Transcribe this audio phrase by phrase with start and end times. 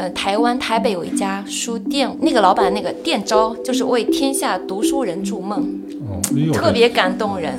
[0.00, 5.60] 呃，台湾台北有一家书店，那个老板那个店招就是为天下读书人筑梦，
[6.08, 7.52] 哦，哎，特别感动人。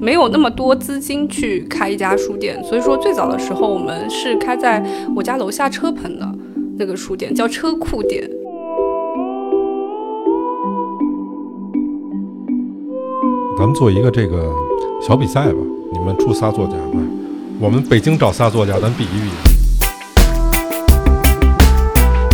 [0.00, 4.80] 没有那么多资金去开一家书店，所以说最早的时候我们是开在
[5.16, 6.38] 我家楼下车棚的
[6.78, 8.30] 那个书店，叫车库店。
[13.58, 14.52] 咱们做一个这个
[15.02, 15.58] 小比赛吧，
[15.92, 17.00] 你们出仨作家吧，
[17.58, 19.30] 我们北京找仨作家，咱比一比。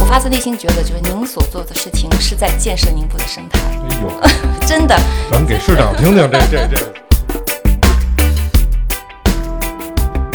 [0.01, 4.11] 我发自内心觉得，就是您所做的事情是在建设宁波的生态，哎呦，
[4.67, 4.99] 真的。
[5.31, 6.93] 咱给市长听听这 这这。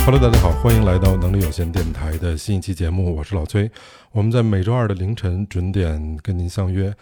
[0.05, 3.69] Hello，大家好，欢迎来到能力有限电台的新一期节目，我是老崔。
[4.13, 6.93] 我们在每周二的凌晨准点跟您相约。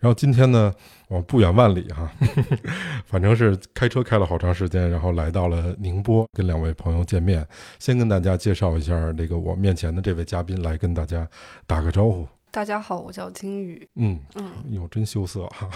[0.00, 0.74] 然后今天呢，
[1.08, 2.10] 我不远万里哈，
[3.04, 7.46] 反正是开车开了好长时间，然后来到了宁波，跟两位朋友见面。
[7.78, 11.28] 先跟大家介绍一下这个我面前的这位嘉宾，来跟大家
[11.66, 12.26] 打个招呼。
[12.50, 13.86] 大家好，我叫金宇。
[13.96, 15.68] 嗯嗯，哟，真羞涩哈。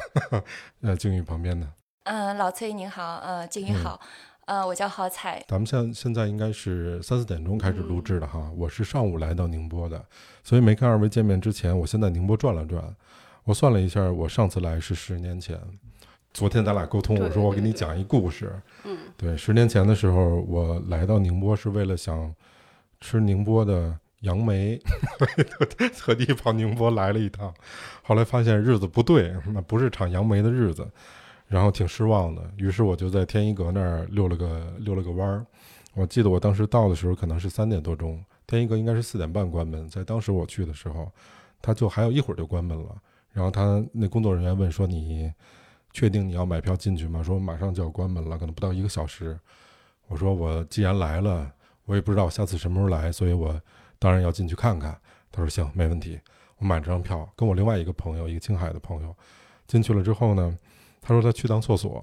[0.81, 1.69] 呃，金宇旁边呢。
[2.05, 4.01] 嗯，老崔您好，呃，金宇好。
[4.47, 5.43] 呃，我叫郝彩。
[5.49, 8.51] 咱们现现在应该是三四点钟开始录制的哈。
[8.57, 10.03] 我是上午来到宁波的，
[10.43, 12.95] 所以没跟二位见面之前，我先在宁波转了转。
[13.45, 15.61] 我算了一下，我上次来是十年前。
[16.33, 18.53] 昨天咱俩沟通，我说我给你讲一故事。
[18.85, 22.35] 嗯，对，十年前的时候，我来到宁波是为了想
[23.01, 24.81] 吃宁波的杨梅，
[25.95, 27.53] 特地跑宁波来了一趟。
[28.03, 30.89] 后来发现日子不对，那不是产杨梅的日子。
[31.47, 35.45] 然后挺失望的，于是我就在天一阁那儿溜了个溜了个弯儿。
[35.93, 39.87] 我记得我当时到的时候可能是三点多钟，天一阁应该是四点半关门。
[39.87, 41.13] 在当时我去的时候，
[41.61, 42.97] 他就还有一会儿就关门了。
[43.35, 45.31] 然后他那工作人员问说：“你
[45.93, 49.39] 确定你要买票进去吗？”说马上就要关门了，可能不到一个小时。
[50.07, 51.53] 我说我既然来了，
[51.85, 53.61] 我也不知道下次什么时候来，所以我
[53.99, 54.99] 当然要进去看看。
[55.31, 56.19] 他说行，没问题。
[56.59, 59.15] 我买了张票，跟我另外一个朋友，一个青海的朋友
[59.67, 60.59] 进去了之后呢。
[61.07, 62.03] 他说他去趟厕所，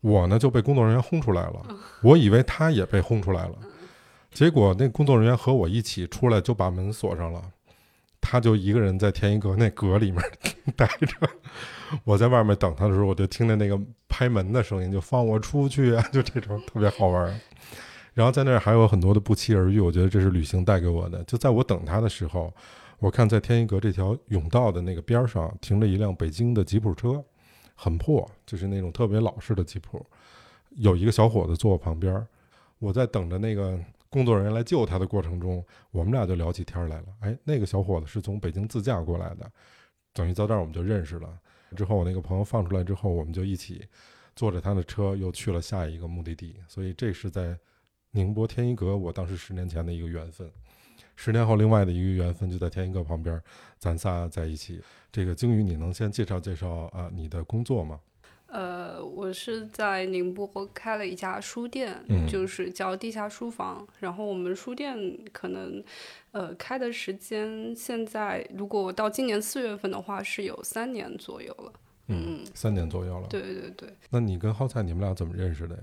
[0.00, 1.66] 我呢就被工作人员轰出来了。
[2.00, 3.58] 我以为他也被轰出来了，
[4.30, 7.42] 结果那工作人员和我一起出来就把门锁上了，
[8.28, 10.20] 他就一个人在天一阁那阁里面
[10.74, 11.16] 待着。
[12.02, 17.40] 我在外面等他的时候，我就听见那个拍门的声音，就放我出去啊， 就这种特别好玩。
[18.14, 21.22] 然后在那儿还有很多的不期而遇，我觉得这是旅行带给我的。
[21.24, 22.52] 就在我等他的时候，
[22.98, 27.22] 我看在天一阁这条甬道的那个边上停着一辆北京的吉普车。
[27.78, 30.04] 很破，就是那种特别老式的吉普。
[30.76, 32.26] 有一个小伙子坐我旁边，
[32.78, 33.78] 我在等着那个
[34.16, 37.08] 工作人员来救他的过程中，我们俩就聊起天来了。
[37.20, 39.52] 哎，那个小伙子是从北京自驾过来的，
[40.14, 41.38] 等于到这儿我们就认识了。
[41.76, 43.86] 之后我那个朋友放出来之后，我们就一起
[44.34, 46.56] 坐着他的车又去了下一个目的地。
[46.66, 47.58] 所以这是在
[48.12, 50.50] 宁波天一阁，我当时十年前的一个缘分。
[51.14, 53.38] 十年后，另外的一个缘分就在天一阁旁边，
[53.78, 54.82] 咱仨在一起。
[55.12, 58.00] 这个鲸鱼，你能先介绍介绍啊你的工作吗？
[58.56, 61.94] 呃，我是在宁波开了一家书店，
[62.26, 63.86] 就是叫地下书房。
[64.00, 64.96] 然后我们书店
[65.30, 65.84] 可能
[66.32, 71.72] 呃开的时间，现在如果到今年四月份的话，是有三年左右了。
[72.06, 73.26] 嗯，三年左右了。
[73.28, 73.90] 对对对。
[74.08, 75.82] 那你跟浩灿你们俩怎么认识的呀？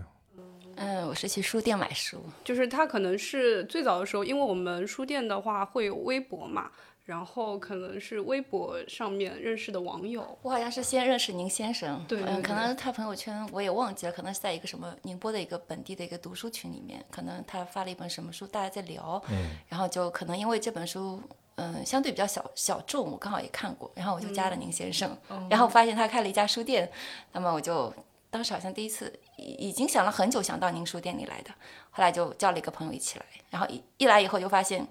[0.78, 6.72] 嗯，我是去书店买书，就是他可能是最早的时候，因为我们书店的话会有微博嘛，
[7.04, 10.38] 然后可能是微博上面认识的网友。
[10.42, 21.22] 我好像是先认识宁先生，对，嗯，可能他朋友圈我也忘记了，可能是在一个什么宁波的一个本地的一个读书群里面，可能他发了一本什么书，大家在聊，嗯，然后就可能因为这本书，
[21.56, 25.18] 嗯，相对比较小小众，我刚好也看过，然后我就加了宁先生，
[25.50, 26.92] 然后发现他开了一家书店，
[27.32, 27.94] 那么我就。
[28.34, 31.52] 当时好像第一次已已经想了很久，想到您书店里来的，
[31.92, 34.84] 后来就叫了一个朋友一起来，然后一一来以后就发现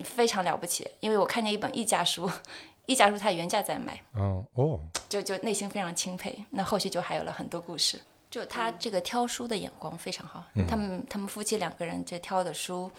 [0.00, 2.30] 非常了不起，因为我看见一本溢价书，
[2.86, 6.44] 溢价书它原价在卖，哦哦，就就内心非常钦佩。
[6.50, 8.00] 那后续就还有了很多故事，
[8.30, 12.90] 就他这个挑书的眼光非常好，他们他们夫妻两个人这挑的书，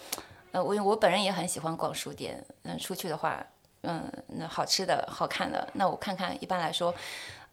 [0.51, 3.45] 呃，我我本人也很喜欢逛书店，嗯，出去的话，
[3.81, 6.94] 嗯，那好吃的好看的，那我看看，一般来说，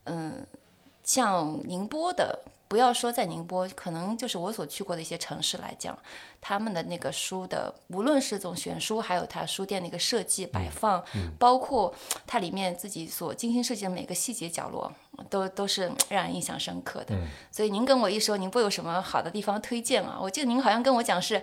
[0.05, 0.47] 嗯。
[1.05, 2.38] 像宁波的，
[2.73, 5.95] 不要说在宁波，可能就是我所去过的一些城市来讲，
[6.41, 11.05] 他们的那个书的，无论是这种选书，还有它书店的一个设计摆放，
[11.39, 11.95] 包括
[12.27, 14.91] 它里面自己所精心设计的每个细节角落，
[15.29, 17.15] 都都是让人印象深刻的。
[17.51, 20.19] 所以您跟我一说宁波有什么好的地方推荐啊？
[20.19, 21.43] 我记得您好像跟我讲是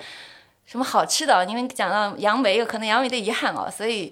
[0.66, 4.12] 什么好吃的，因为讲到杨梅，可能杨梅的遗憾啊，所以。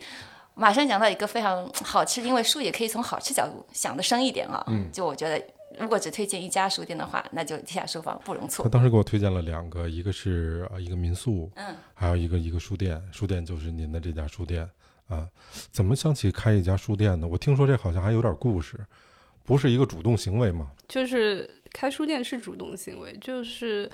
[0.59, 4.63] 马上讲到一个非常好吃，因为书也可以从好吃角度想的深一点啊。
[4.65, 5.39] 嗯，就我觉得
[5.79, 8.63] 如果只推荐一家书店的话，那就地下书房不容错。
[8.63, 13.01] 他当时给我推荐了两个，一个是一个民宿，嗯，还有一个一个书店。
[13.11, 14.69] 书店就是您的这家书店
[15.07, 15.27] 啊。
[15.71, 17.27] 怎么想起开一家书店呢？
[17.27, 18.77] 我听说这好像还有点故事，
[19.43, 20.71] 不是一个主动行为吗？
[20.87, 23.89] 就是开书店是主动行为，就是，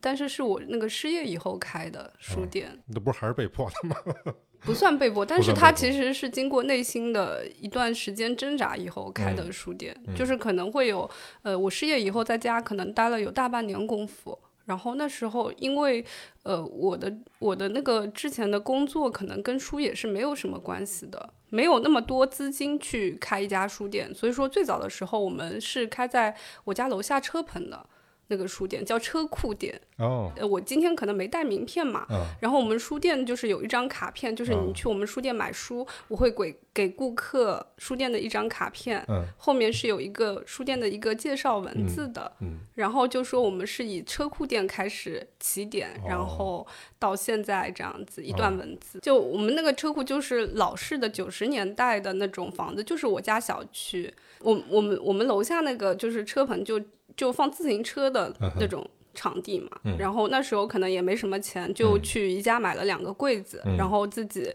[0.00, 2.78] 但是是我那个失业以后开的书店。
[2.86, 3.96] 那不是还是被迫的吗？
[4.64, 11.08] 不算被迫，但是他其实是经过内心的一段时间挣扎以后开的书店，就是可能会有，
[11.42, 16.04] 呃，我失业以后在家可能待了有大半年功夫，然后那时候因为，
[16.44, 27.86] 呃，我的我的那个之前的工作可能跟书也是没有什么关系的，没有那么多资金去开一家书店，所以说最早的时候我们是开在我家楼下车棚的。
[28.32, 29.78] 那个书店叫车库店。
[29.98, 32.06] 哦，呃，我今天可能没带名片嘛，
[32.40, 46.66] 然后我们书店就是有一张卡片，就是你去我们书店买书，我会给给顾客书店的一张卡片，嗯，后面是有一个书店的一个介绍文字的，嗯，然后就说我们是以车库店开始起点，然后
[46.98, 56.80] 到现在这样子一段文字，就我们那个车库就是老式的九十年代的那种房子，就是我家小区，我我们我们楼下那个就是车棚就。
[57.16, 59.68] 就放自行车的那种场地嘛，
[59.98, 64.50] 然后那时候可能也没什么钱，就去宜家买了两个柜子，然后自己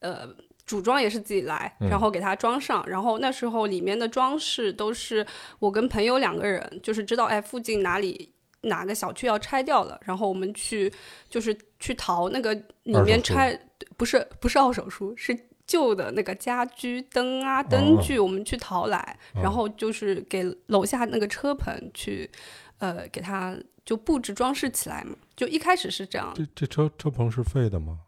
[0.00, 0.28] 呃
[0.64, 2.82] 组装也是自己来，然后给它装上。
[2.88, 5.26] 然后那时候里面的装饰都是
[5.58, 8.32] 我跟朋友两个人，就是知道哎附近哪里
[8.62, 10.92] 哪个小区要拆掉了，然后我们去
[11.28, 13.58] 就是去淘那个里面拆，
[13.96, 15.38] 不是不是二手书是。
[15.68, 22.28] 旧的那个家居灯啊灯具，我们去淘来，然后就是给楼下那个车棚去，
[22.78, 23.54] 呃，给它
[23.84, 25.14] 就布置装饰起来嘛。
[25.36, 26.32] 就一开始是这样。
[26.34, 27.98] 这这车车棚是废的吗？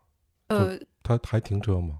[0.49, 1.99] 呃，它还停车吗？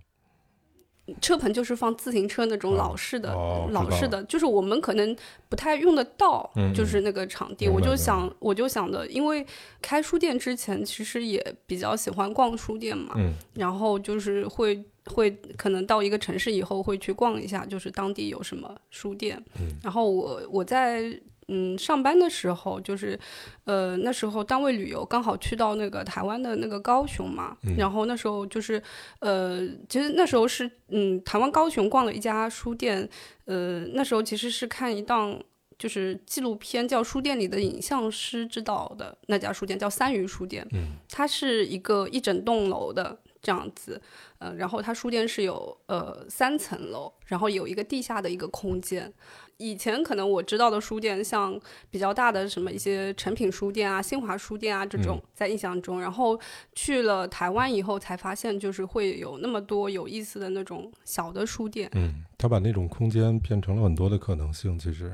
[1.21, 3.35] 车棚就是放自行车那种老式的，
[3.71, 5.15] 老式的，就是我们可能
[5.49, 7.69] 不太用得到，就是那个场地。
[7.69, 9.45] 我就想，我就想的，因为
[9.83, 13.15] 开书店之前，其实也比较喜欢逛书店嘛，
[13.55, 14.83] 然后就是会。
[15.11, 19.43] 会可能到一个城市以后会去逛一下，就是当地有什么书店。
[19.83, 23.19] 然后我我在嗯上班的时候，就是
[23.65, 27.57] 呃那时候单位旅游，刚好去到那个台湾的那个高雄嘛。
[27.77, 28.81] 然后那时候就是
[29.19, 33.09] 呃其实那时候是嗯台湾高雄逛了一家书店，
[33.47, 35.37] 呃那时候其实是看一档
[35.77, 40.65] 就是纪录片，叫《书店里的影像师》指导的那家书店，叫三鱼书店。
[40.73, 43.19] 嗯，它是一个一整栋楼的。
[43.42, 44.00] 这样子，
[44.38, 49.12] 呃，然后它书店是有呃三层楼，然后有一个地下的一个空间。
[49.56, 51.60] 以前可能我知道的书店，像
[51.90, 56.40] 比较大的什么一些诚品书店啊、新华书店啊这种，在印象中，然后
[56.75, 61.90] 去了台湾以后才发现，就是会有那么多有意思的那种小的书店。
[61.92, 65.12] 嗯，他把那种空间变成了很多的可能性，其实。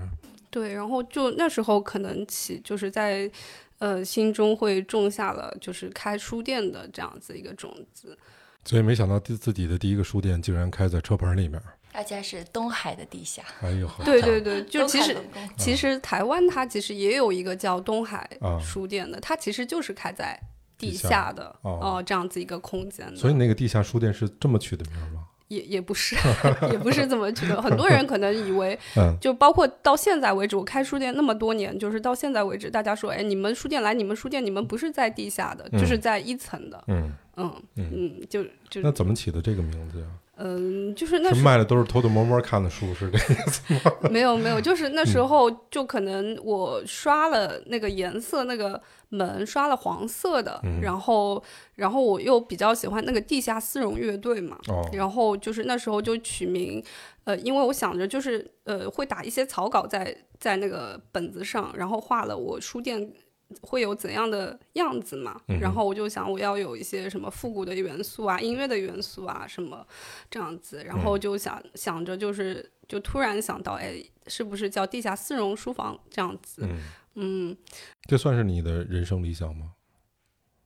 [0.50, 3.30] 对，然后就那时候可能起就是在。
[3.78, 8.16] 呃，心中会种下了就是开书店的这样子一个种子，
[8.64, 11.60] 所以没想到自自己的第一个书店竟然开在车棚里面，
[11.92, 13.42] 而且是东海的地下。
[13.60, 15.14] 哎呦，对对对，就其实
[15.58, 18.26] 其实台湾它其实也有一个叫东海
[18.58, 20.40] 书店的，它其实就是开在
[20.78, 23.14] 地下的哦这样子一个空间。
[23.14, 25.25] 所以那个地下书店是这么取的名吗？
[25.48, 26.16] 也也不是，
[26.72, 27.60] 也不是这么觉得。
[27.62, 28.78] 很多人可能以为，
[29.20, 36.84] 就包括到现在为止，我开书店那么多年，就是到现在为止，大家说，哎，你们书店来，你们书店，你们不是在地下的，就是在一层的。
[36.88, 40.06] 嗯嗯嗯，就就那怎么起的这个名字呀？
[40.38, 43.80] 嗯，就是那卖的都是偷偷摸摸看的书，是这意思吗？
[44.10, 51.42] 没有没有，就是那时候就可能我刷了那个颜色，那个门刷了黄色的，然后
[51.76, 54.58] 然后我又比较喜欢那个地下丝绒乐队嘛，
[54.92, 56.84] 然后就是那时候就取名，
[57.24, 63.10] 呃，因为我想着就是呃会打一些草稿在在那个本子上，然后画了我书店。
[63.62, 65.40] 会有怎样的样子嘛？
[65.60, 69.86] 然后我就想，我要有一些什么复古的元素啊，音乐的元素啊，什么
[70.30, 70.82] 这样子。
[70.84, 76.68] 然后就想想着，就是就突然想到，哎，是不是叫地下丝绒书房这样子？
[77.14, 77.56] 嗯，
[78.08, 79.72] 这算是你的人生理想吗？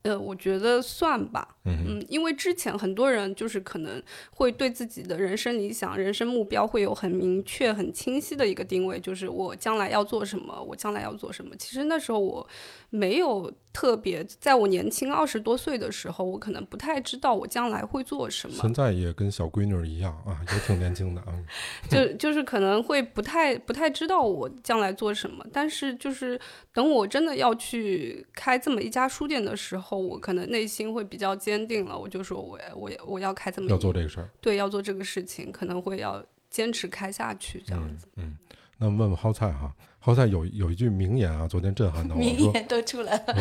[0.03, 1.57] 呃，我觉得算吧。
[1.65, 11.55] 嗯，因为之前很多人就是可能会对自己的人生理想、人生目标会有很明确、很清晰的一个定位，就是我将来要做什么，我将来要做什么。
[11.57, 12.47] 其实那时候我
[12.91, 18.57] 没有特别，在我年轻二十多岁的时候，我可能不太知道我将来会做什么。
[18.61, 21.33] 现在也跟小闺女一样啊，也挺年轻的啊。
[21.89, 26.39] 就就是可能会不太不太知道我将来做什么，但是就是
[26.75, 31.61] 等我真的要去开这么一家书店的时候，我可能内心会比较坚。
[31.71, 38.09] 定了，我就说，我我我要开这么要做这个事儿，对，要做这个事情，可能会要坚持开下去，这样子。
[38.17, 38.37] 嗯，
[38.83, 43.37] 那问问蒿菜哈，好菜有有一句名言啊，昨天震撼到我， 名言都出来了。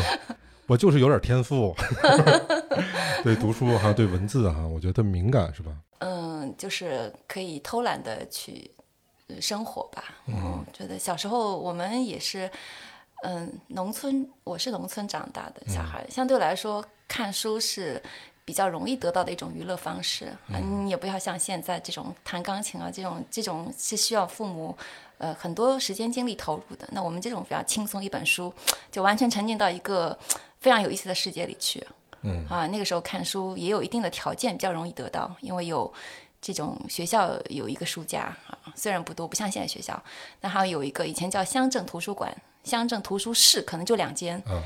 [0.67, 1.73] 我就是有点天赋，
[3.23, 5.71] 对读书还有对文字哈，我觉得敏感是吧？
[5.99, 8.69] 嗯，就是可以偷懒的去
[9.39, 10.03] 生活吧。
[10.27, 12.51] 嗯，觉得小时候我们也是，
[13.23, 18.01] 嗯，农村，我是农村长大的小孩，相对来说看书是
[18.43, 20.27] 比较容易得到的一种娱乐方式。
[20.49, 24.77] 嗯，你也不要像现在这种弹钢琴啊，这种这种是需要父母
[25.19, 26.89] 呃很多时间精力投入的。
[26.91, 28.51] 那我们这种比较轻松，一本书
[28.91, 30.17] 就完全沉浸到一个
[30.59, 31.85] 非常有意思的世界里去。
[32.21, 35.93] 嗯啊，那个时候看书也有一定的条件，比较容易得到，因为有
[36.41, 40.01] 这种学校有一个书架啊，虽然不多，不像现在学校，
[40.41, 44.61] 那还有一个以前叫乡镇图书馆、乡镇图书室，可能就两间，嗯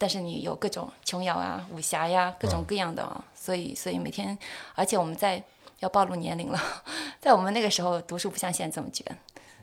[0.00, 4.36] 但是你有各种琼瑶啊、武侠呀，各种各样的啊，所以所以每天，
[4.74, 5.40] 而且我们在
[5.78, 6.60] 要暴露年龄了，
[7.22, 9.06] 在我们那个时候读书不像现在这么卷，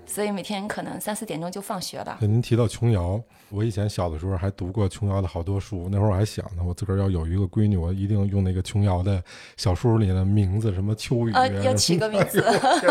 [0.06, 2.18] 所以每天可能三四点钟就放学了。
[2.20, 5.88] 对您提到琼瑶，我以前小的时候还读过琼瑶的好多书。
[5.92, 9.24] 那会儿我还想呢，我自个儿要有一个闺女，我一定用那个琼瑶的
[9.58, 12.44] 小说里的名字，什么秋雨呃，要起个名字。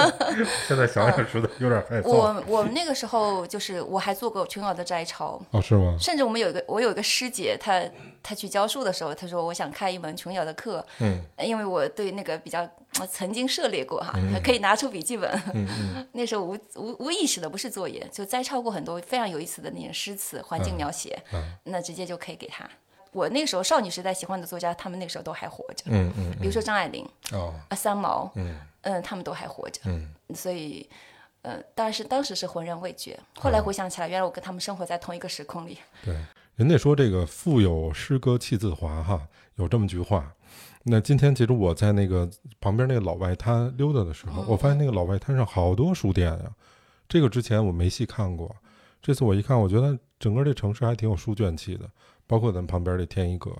[0.67, 2.09] 现在想想实在有点害臊。
[2.09, 5.97] 我我们那个时候就是我还做过琼瑶的摘抄，哦，是吗？
[6.01, 7.83] 甚至我们有一个我有一个师姐，她
[8.23, 12.69] 她去教书的时候，她说我想开一门琼瑶的课，嗯，因为我对那个比较
[13.01, 14.13] 我曾经涉猎过哈，
[14.45, 22.69] 可以拿出笔记本，嗯嗯 那时候无无无意识的不是作业，就摘抄过很多非常有意思的那种诗词环境描写，嗯那直接就可以给他。
[23.13, 30.89] 我那个时候少女时代喜欢的作家，他们那时候都还活着，嗯嗯比如说张爱玲哦啊、三毛，嗯嗯，他们都还活着，嗯所以，
[31.43, 33.19] 呃，当然是当时是浑然未觉。
[33.39, 35.79] 后来回想起来，原来我跟他们生活在同一个时空里。
[36.05, 36.15] 对，
[36.57, 40.33] 人家说这个腹有诗歌气自华哈，有这么句话。
[40.85, 42.29] 那今天其实我在那个
[42.61, 46.53] 旁边那个老外滩溜达的时候，我发现那个老外滩上好多书店呀。
[47.09, 48.55] 这个之前我没细看过，
[49.01, 51.89] 这次我一看，我觉得整个这城市还挺有书卷气的，
[52.27, 53.53] 包括咱旁边这天一阁，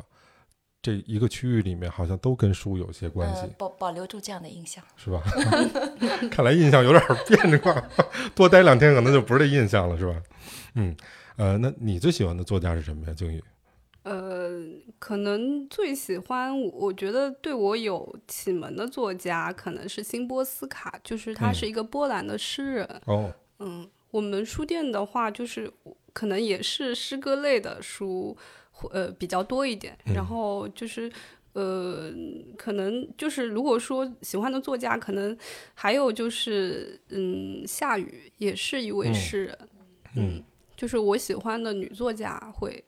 [0.81, 4.83] 这一个区域里面好像都跟书有些关系呃，，保保留住这样的印象。
[4.97, 5.23] 是吧？
[6.31, 7.89] 看来印象有点变化，
[8.35, 10.21] 多待两天可能就不是这印象了，是吧？
[10.75, 10.97] 嗯，
[11.37, 13.45] 呃，那你最喜欢的作家是什么呀，静宇？
[14.03, 14.63] 呃，
[14.99, 23.01] 可能最喜欢，我觉得对我有启蒙的作家可能是辛波斯卡，就是他嗯是一个波兰的诗人。
[23.07, 25.73] 哦，嗯，我们书店的话，就是
[26.13, 28.37] 可能也是诗歌类的书，
[28.91, 29.97] 呃，比较多一点。
[30.07, 31.11] 嗯然后就是。
[31.55, 32.11] 呃，
[32.57, 35.37] 可能就是如果说喜欢的作家，可能
[35.75, 39.59] 还有就是，嗯，夏雨也是一位嗯诗人，
[40.17, 40.43] 嗯
[40.75, 42.83] 就是我喜欢的女作家会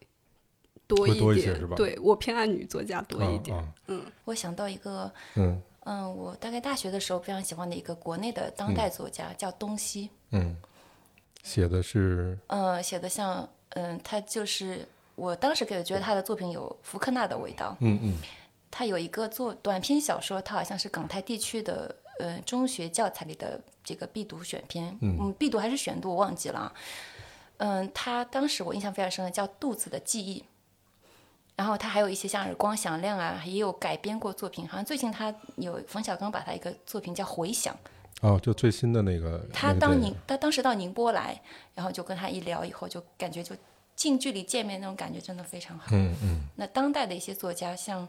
[0.95, 3.57] 多一点，多一些是吧对我偏爱女作家多一点。
[3.57, 10.11] 啊啊我想到一个，嗯嗯，我大概大学的时候非常喜欢的一个国内的当代作家，叫东西。
[10.31, 10.57] 嗯，
[11.43, 17.77] 写的是嗯，写的像，嗯，他就是我当时给我觉得他的作品有福克纳的味道。
[17.81, 18.19] 嗯嗯
[18.71, 26.73] 他有一个作短篇小说，他好像是港台地区的呃中学教材里的这个必读选篇，嗯，必读还是选读我忘记了啊。
[27.59, 30.41] 嗯，他当时我印象非常深的叫《肚子的记忆》，
[31.57, 37.75] 然后他还有一些像耳光响亮啊，也有改编过作品，好像最近他有冯小刚把他一个作品叫《回响》，
[38.29, 41.41] 哦，就最新的那个他当宁他当时到宁波来，
[41.75, 43.55] 然后就跟他一聊以后，就感觉就
[43.95, 45.87] 近距离见面那种感觉真的非常好。
[45.93, 48.09] 嗯嗯那当代的一些作家，像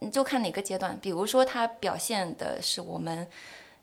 [0.00, 3.26] 你就看哪个阶段，比如说他表现的是我们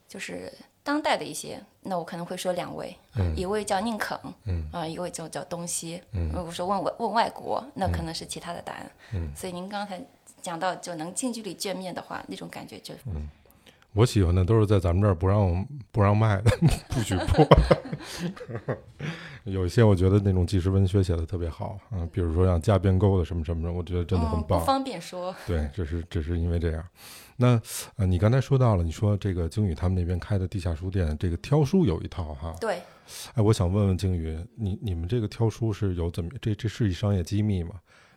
[0.08, 0.54] 就是
[0.84, 6.02] 当代的一些，那我可能会说两位，嗯一位叫宁肯，嗯啊、一位就叫东西。
[6.14, 8.92] 嗯如果说问我问外国，那可能是其他的答案。
[9.14, 10.02] 嗯所以您刚才
[10.42, 12.94] 讲到就能近距离见面的话，那种感觉就
[13.94, 16.50] 我喜欢的都是在咱们这儿不让不让卖的，
[16.88, 17.46] 不许播。
[19.44, 24.60] 有一些我觉得那种纪实文学写的特别好，嗯，比如说像加边沟的什么什么的，我觉得真的很嗯、棒。
[24.62, 25.36] 不方便说。
[25.46, 26.84] 对，只是只是因为这样。
[27.42, 27.60] 那
[27.98, 32.56] 呃，你刚才说到了，你说这个鲸宇他们那边开的地下书店，这个挑书有一套哈。
[32.62, 32.80] 对，
[33.34, 37.72] 哎，我想问问鲸宇，你你们这个挑书是有怎么这这是一商业机密吗？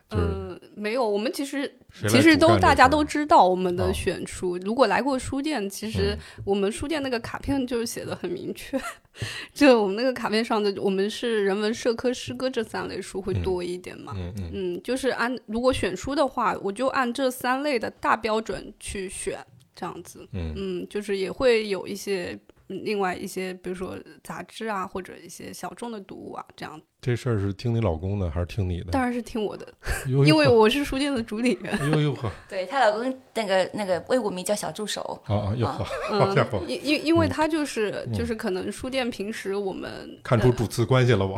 [0.09, 1.71] 就是嗯，没有，我们其实
[2.07, 4.57] 其实都大家都知道我们哦的选书。
[4.59, 8.79] 如果来过书店，其实嗯我们书店那个卡片就是写的很明确，
[9.51, 14.13] 就我们那个卡片上的，我们是人文、社科、诗歌这三类书会嗯多一点嘛。
[14.15, 19.39] 嗯嗯嗯，就是按如果选书的话，我就按这三类的大标准去选，
[19.75, 20.27] 这样子。
[20.33, 28.89] 嗯嗯，就是也会有一些嗯另外一些，比如说杂志啊，或者一些小众的读物啊，这样这事儿是听你老公的还是听你的？
[28.89, 29.67] 当然是听我的，
[30.09, 31.71] 因因为我是书店的主理人。
[31.77, 35.83] 哎呦呦呵， 对她老公那个那个微舞名叫小助手，啊啊哟呵，
[36.19, 41.37] 好家伙嗯，，因因因为他就是就是可能书店平时我们看出主次关系了我。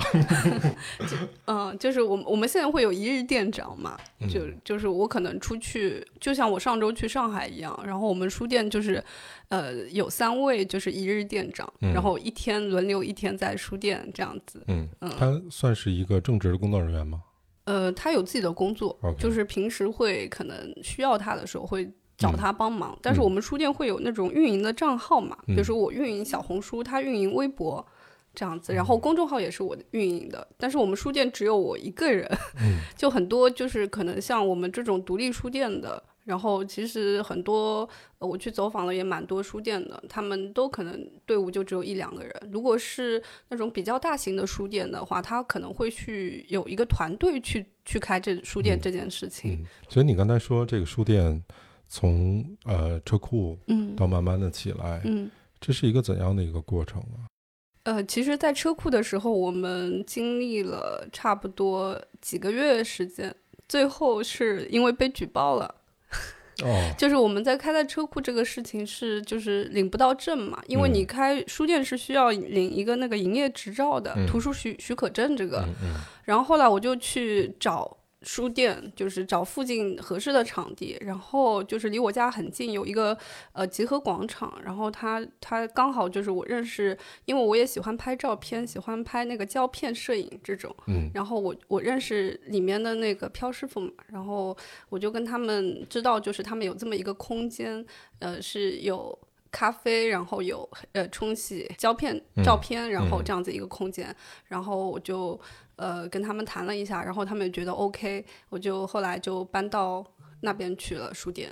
[1.48, 3.98] 嗯，就是我们我们现在会有一日店长嘛，
[4.30, 9.04] 就就是我可能出去，就像我上周去上海一样，然后我们书店就是，
[9.50, 14.64] 呃，有三位就是一日店长，嗯然后一天轮流一天在书店这样子。
[14.68, 14.88] 嗯，
[15.20, 17.24] 他算是一个正职的工作人员吗？
[17.64, 21.92] 呃，他有自己的工作就是平时会可能需要他的时候会。
[22.18, 23.26] 找他帮忙，但是嗯。
[23.26, 25.54] 我们书店会有那种运营的账号嘛，嗯。
[25.54, 27.86] 比如说我运营小红书，他运营微博，
[28.34, 32.28] 这样子，然后公众号也是我运营的，但是我们书店只有我一个人，
[32.60, 32.80] 嗯。
[32.98, 37.88] 就很多就是可能像我们这种独立书店的，然后其实很多
[38.20, 42.50] 呃我去走访了也蛮多书店的，他们都可能队伍就只有一两个人。
[42.52, 49.54] 如果是那种比较大型的书店的话，他可能会去有一个团队去去开这书店嗯这件事情。
[49.54, 51.42] 嗯，所以你刚才说这个书店
[51.88, 55.32] 从呃车库嗯到慢慢的起来，嗯。
[55.60, 57.26] 这是一个怎样的一个过程啊？
[57.82, 63.36] 呃，其实，在车库的时候，我们经历了差不多几个月时间，
[63.68, 65.74] 最后是因为被举报了。
[66.64, 71.06] 哦，就是我们在开在车库这个事情是就是领不到证嘛，因为你嗯。
[71.08, 74.28] 开书店是需要领一个那个营业执照的、嗯。
[74.28, 75.66] 图书许许可证这个。
[75.68, 75.94] 嗯嗯。
[76.26, 77.97] 然后后来我就去找
[78.28, 83.18] 书店，就是找附近合适的场地，然后就是离我家很近，有一个
[83.54, 91.10] 呃集合广场，然后它它刚好就是我认识，因为我也喜欢拍照片，喜欢拍那个胶片摄影这种，嗯。
[91.14, 94.56] 然后我我认识里面的那个飘师傅嘛，然后
[94.90, 97.84] 我就跟他们知道，就是他们有这么一个空间，
[98.20, 99.18] 呃，是有
[99.51, 105.39] 咖啡，然后有呃冲洗胶片、嗯照片，然后嗯这样子一个空间，然后我就
[105.75, 110.06] 呃跟他们谈了一下，然后他们也觉得 OK，我就后来就搬到
[110.42, 111.50] 那边去了书店。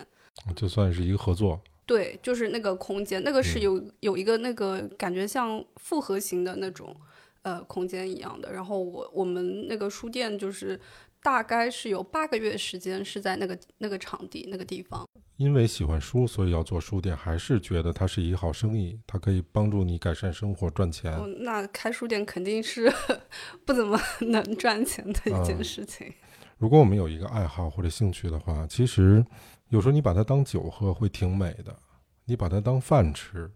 [0.48, 1.60] 嗯，就算是一个合作。
[1.86, 6.96] 对，就是那个空间，那个是嗯有有一个那个感觉像复合型的那种
[7.44, 8.52] 呃空间一样的。
[8.52, 10.80] 然后我我们那个书店就是
[11.26, 15.04] 大概是有八个月时间是在那个那个场地那个地方。
[15.38, 21.12] 因为喜欢书，所以要做书店，还是觉得它是一个好生意，它可以帮助你改善生活、赚钱。
[21.16, 22.94] 哦，那开书店肯定是
[23.66, 26.14] 不怎么 能赚钱的一件嗯事情。
[26.60, 29.26] 如果我们有一个爱好或者兴趣的话，其实
[29.70, 31.76] 有时候你把它当酒喝会挺美的，
[32.26, 33.52] 你把它当饭吃，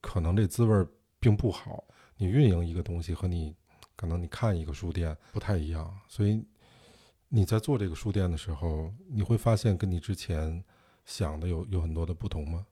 [0.00, 0.88] 可能这滋味儿
[1.20, 1.84] 并不好。
[2.16, 3.54] 你运营一个东西和你
[3.96, 6.44] 可能你看一个书店不太一样，所以
[7.34, 10.62] 你在做这个书店的时候，你会发现跟你之前
[11.06, 12.66] 想的有有很多的不同吗？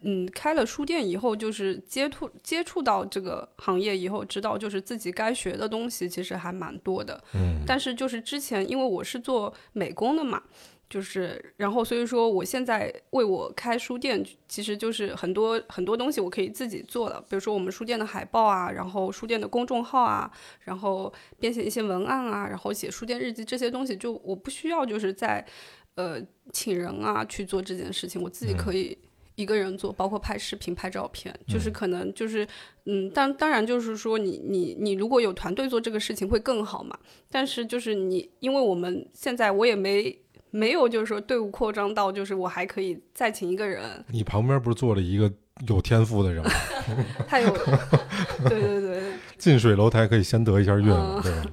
[0.00, 7.22] 嗯，开了书店以后，就是接触接触到这个行业以后，知道就是自己该学的东西其实还蛮多的。
[7.34, 10.42] 嗯但是就是之前因为我是做美工的嘛，
[10.90, 20.30] 就是然后所以说我现在为我开书店，其实就是很多很多东西我可以自己做了，比如说我们书店的海报啊，然后书店的公众号啊，
[20.64, 25.46] 然后编写一些文案啊，然后写书店日记这些东西，就我不需要就是在
[25.94, 26.20] 呃
[26.52, 28.98] 请人啊去做这件事情，我自己可以。
[29.36, 32.46] 一个人做，包括拍视频、拍照片，就是可能就是，
[32.84, 36.98] 嗯，当当然就是说你你你如果有团队做这个事情会更好嘛。
[37.30, 40.14] 但是就是你，因为我们现在我也没
[40.50, 45.30] 没有就是说队伍扩张到就是我还可以再请一个人，你旁边不是坐着一个
[45.66, 46.50] 有天赋的人吗？
[47.28, 47.50] 他有，
[48.48, 49.02] 对对对，
[49.38, 51.50] 近水楼台可以先得一下月嘛，嗯对吧？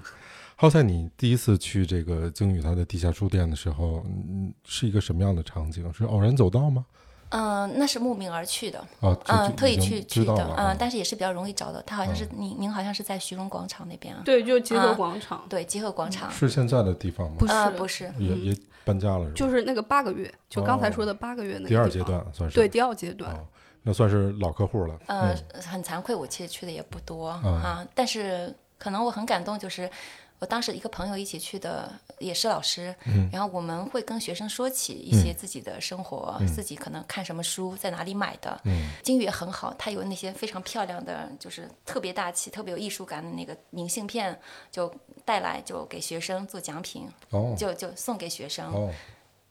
[0.55, 5.91] 浩赛，你第一次去这个鲸宇它的地下书店的时候，嗯，是一个什么样的场景？
[5.93, 6.85] 是偶然走到吗？
[7.29, 11.81] 嗯、那是慕名而去的，啊，嗯、特意去去的，嗯、但是也是比较容易找到。
[11.81, 14.21] 他好像是、您，您好像是在徐荣广场那边啊？
[14.23, 16.31] 对，就集合啊广场，对，集合广场。
[16.31, 17.35] 是现在的地方吗？
[17.37, 19.33] 不是呃，不是，也也搬家了是吧？
[19.35, 23.45] 就是那个八个月，就刚才哦说的八个月那个第二阶，段算是对，第二阶段，哦，
[23.83, 24.97] 那算是老客户了。
[25.07, 29.89] 呃，嗯很惭愧，我其实去的也不多、嗯啊，但是可能我很感动，就是
[30.39, 33.27] 我当时一个朋友一起去的，也是老师，嗯。
[33.31, 38.59] 然后我们会跟学生说起一些自己的生活，自己可能看什么书，在哪里买的。
[38.65, 38.89] 嗯。
[39.03, 44.39] 金宇也很好，他有那些非常漂亮的，就是特别大气、特别有艺术感的那个明信片，
[44.71, 44.93] 就
[45.25, 47.55] 带来就给学生做奖品，哦。
[47.57, 48.71] 就就送给学生。
[48.71, 48.93] 哦，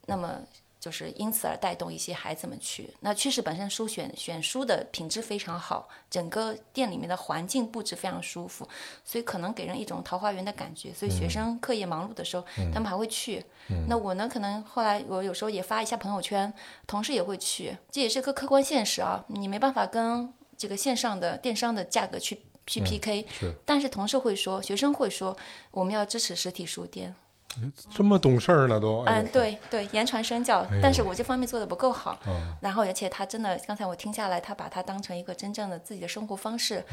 [0.07, 0.38] 那么
[0.87, 2.88] 就是因此而带动一些孩子们去。
[3.01, 8.68] 那确实本身书选选书的品质非常好，整个店里面的环境布置非常舒服，
[9.05, 10.94] 所以可能给人一种桃花源的感觉。
[10.94, 13.44] 所以学生课业忙碌的时候，他们还会去。
[13.88, 16.55] 那我呢，可能后来我有时候也发一下朋友圈，
[16.87, 25.37] 同事也会去，这也是个客观现实啊，你没办法跟这个线上的电商的价格去去 PK，是但是同事会说，学生会说，
[25.72, 27.12] 我们要支持实体书店。
[27.95, 29.03] 这么懂事儿呢都？
[29.05, 30.81] 哎嗯，对对，言传身教哎。
[30.83, 32.19] 但是我这方面做的不够好。
[32.27, 36.85] 嗯然后，而且他真的，刚才我听下来，他把它当成一个真正的自己的生活方式，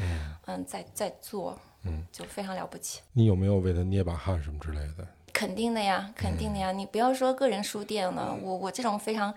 [0.46, 3.00] 嗯，在在做，嗯，就非常了不起。
[3.12, 5.06] 你有没有为他捏把汗什么之类的？
[5.32, 6.70] 肯定的呀，肯定的呀。
[6.70, 9.34] 你不要说个人书店了，我我这种非常，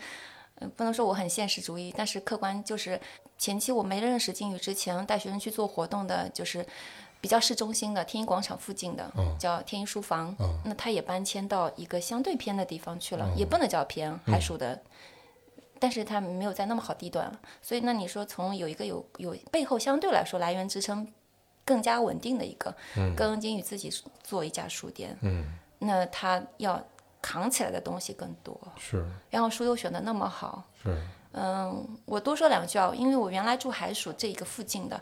[0.56, 3.00] 呃，不能说我很现实主义，但是客观就是
[3.38, 6.64] 前期我没认识金宇之前，带学生去做活动的，就是
[7.28, 10.34] 比较市中心的天一广场附近的，叫天一书房。
[10.64, 14.82] 那他也搬迁到一个相对偏的地方去了，也不能叫偏，还属的。
[15.78, 17.26] 但是它没有在那么好地段。
[17.26, 21.06] 了，所以那你说从有一个有有背后相对来说来源支撑
[21.66, 22.74] 更加稳定的一个，
[23.14, 23.92] 跟金宇自己
[24.24, 26.82] 做一家书店，嗯，那他要
[27.22, 29.06] 扛起来的东西更多，是。
[29.30, 30.98] 然后书又选的那么好，是，
[31.40, 35.00] 嗯，我多说两句啊，因为我原来住海曙这一个附近的，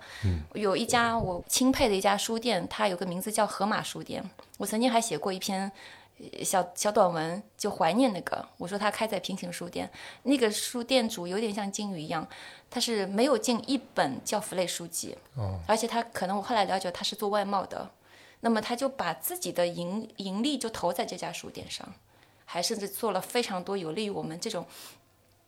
[0.54, 4.24] 有一家我钦佩的一家书店，它有个名字叫河马书店，
[4.58, 5.72] 我曾经还写过一篇。
[6.18, 9.92] 呃小小短文就怀念那个，我说他开在平行书店，
[10.24, 12.26] 那个书店主有点像金鱼一样，
[12.70, 17.92] 他是没有进一本教辅类书籍，哦，而且他可能我后来了解他是做外贸的，
[18.40, 21.86] 那么他就把自己的盈盈利就投在这家书店上，
[22.46, 24.66] 还甚至做了非常多有利于我们这种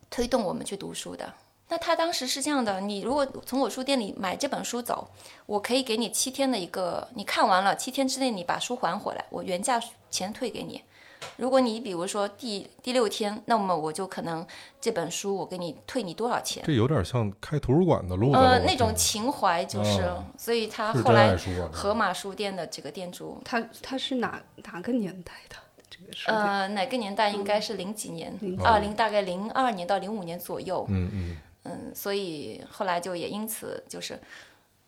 [0.09, 1.33] 推动我们去读书的。
[1.69, 5.09] 那他当时是这样的，你如果从我书店里买这本书走，
[5.45, 10.81] 我可以给你七天的一个，你看完了七天之内你把书还回来，我原价钱退给你。
[11.35, 14.45] 如果你比如说第第六天，那么我就可能
[14.79, 16.63] 这本书我给你退你多少钱？
[16.65, 18.51] 这有点像开图书馆的路子了。
[18.51, 21.35] 呃，那种情怀就是，哦所以他后来
[21.71, 24.41] 河马书店的这个店主，他他是哪
[24.71, 25.55] 哪个年代的
[26.25, 34.19] 呃，哪个年代应该是零几年，二零大概零二年到零五年左右，嗯嗯，嗯，所以后来就也因此就是，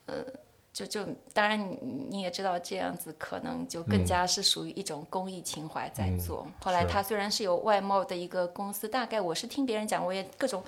[0.05, 0.23] 呃，
[0.71, 1.77] 就就当然你
[2.10, 6.47] 你也知道这样子可能就更加是属于一种公益情怀在做。
[6.62, 10.63] 后来他虽然是有外贸的一个公司，大概我是听别人讲，我也各种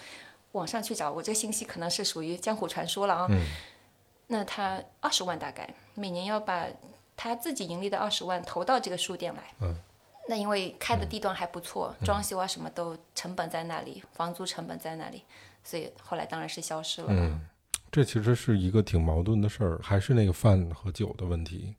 [0.51, 3.27] 网上去找，我这个信息可能是属于江湖传说了啊。
[3.29, 3.45] 嗯。
[4.27, 6.65] 那他二十万大概每年要把
[7.17, 9.41] 他自己盈利的二十万投到这个书店来。
[9.61, 9.75] 嗯
[10.29, 15.23] 那因为开的地段还不错，装修啊什么都成本在那里，房租成本在那里，
[15.63, 17.07] 所以后来当然是消失了。
[17.09, 17.41] 嗯，
[17.91, 21.75] 这其实是一个挺矛盾的事儿，还是那个饭和酒的问题，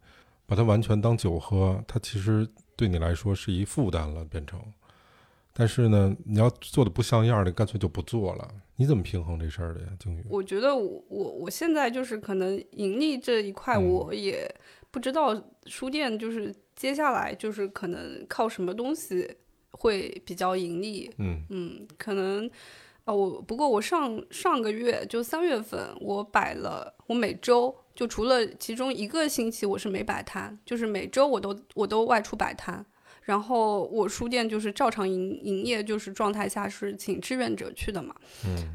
[0.46, 4.60] 把它完全当酒喝，它其实对你来说是一负担了，变成。
[5.54, 8.48] 但是呢，你要做的不像样儿的，干脆就不做了。
[8.76, 10.24] 你怎么平衡这事儿的呀，靖宇？
[10.28, 14.52] 我觉得我我我现在就是可能盈利这一块，嗯我也
[14.92, 19.28] 不知道书店就是接下来就是可能靠什么东西
[19.72, 21.10] 会比较盈利。
[21.18, 22.48] 嗯嗯，可能
[23.04, 32.84] 啊，我不过我上上个月就三月份，我摆了，我每周就除了其中一个星期我是没摆摊，就是每周我都我都外出摆摊。
[33.22, 38.12] 然后我书店就是照常营营业，就是状态下是请志愿者去的嘛。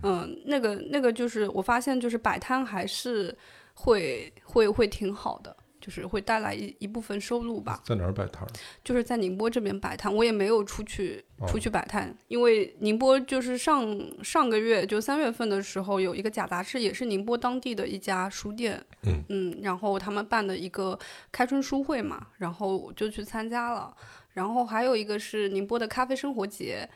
[0.04, 3.38] 嗯那个那个就是我发现就是摆摊还是
[3.74, 5.57] 会会会挺好的，
[5.88, 7.82] 就是会带来一一部分收入吧。
[7.86, 8.48] 在哪儿摆摊儿？
[8.84, 18.84] 就是在宁波这边摆摊，我也没有出去哦出去摆摊，因为宁波就是上上个月就三月份的时候有一个假杂志，也是宁波当地的一家书店，
[19.30, 21.00] 嗯然后他们办的一个
[21.32, 23.96] 开春书会嘛，然后我就去参加了，
[24.34, 26.90] 然后还有一个是宁波的咖啡生活节。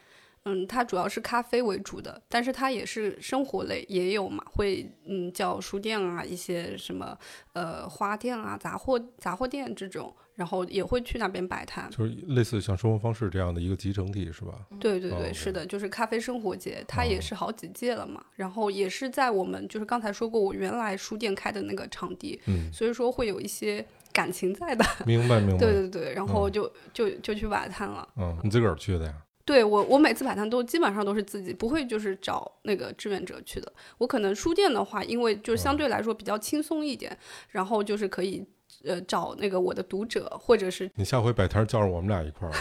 [0.46, 7.16] 嗯，它主要是咖啡为主的，但是它也是生活类，也有嘛，会嗯叫书店啊，一些什么
[7.54, 11.88] 呃花店啊、杂货杂货店这种，然后也会去那边摆摊。
[11.92, 14.54] 就是类似像生活方式这样的一个集成体，是吧？
[14.80, 18.24] 对对对，哦是的，就是咖啡生活节，它哦也是好几届了嘛。
[18.36, 24.84] 然后也是在我们就是刚才说过，我原来书店开的那个场地，嗯，所以说会有一些感情在的。
[25.06, 25.58] 明白 明白。
[25.60, 28.08] 对对对，然后就、就就去摆摊了。
[28.18, 29.14] 嗯，你自个儿去的呀？
[29.44, 33.72] 对我，我每次摆摊都基本上都是自己，不会就是找那个志愿者去的。
[33.98, 37.18] 我可能书店的话，因为就相对来说比较轻松一点，
[37.50, 38.46] 然后就是可以
[38.86, 42.54] 呃找那个我的读者，或者是你下回摆摊叫上我们俩一块儿，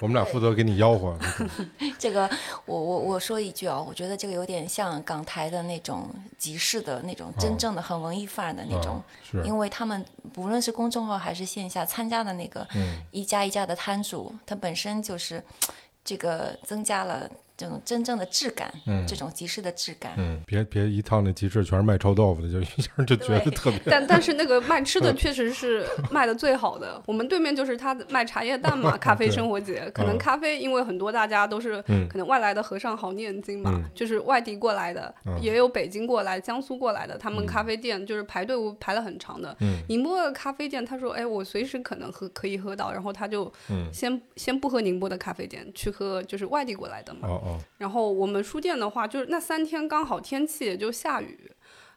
[0.00, 1.16] 我们俩负责给你吆喝。
[1.98, 2.28] 这个
[2.66, 9.02] 我我我说一句啊、我觉得这个有点像港台的那种集市的那种真正的很文艺范儿的那种，
[9.44, 15.42] 因为他们不论是公众号还是线下参加的那个嗯一家一家的摊主，他本身就是
[16.04, 20.12] 这个增加了这种真正的质感，嗯这种集市的质感。
[20.16, 27.00] 嗯，别别一趟那集市全是卖臭豆腐的，就一下就觉得特别 但但是那个卖吃的确实是卖的最好的。
[27.06, 29.88] 我们对面就是他卖茶叶蛋嘛， 咖啡生活节。
[29.94, 39.56] 可能嗯咖啡，因为很多大家都是嗯可能外来的和尚好念经嘛，嗯就是外地过来的，嗯也有北京过来、江苏过来的，他们嗯咖啡店就是排队伍排了很长的。
[39.60, 47.28] 嗯宁波的咖啡店，他说：“哎，我随时可能喝可以喝到。”然后他就嗯先先不喝宁波的咖啡店，去喝就是外地过来的嘛。
[47.78, 51.50] 然后我们书店的话，就是那三天刚好天气也就下雨，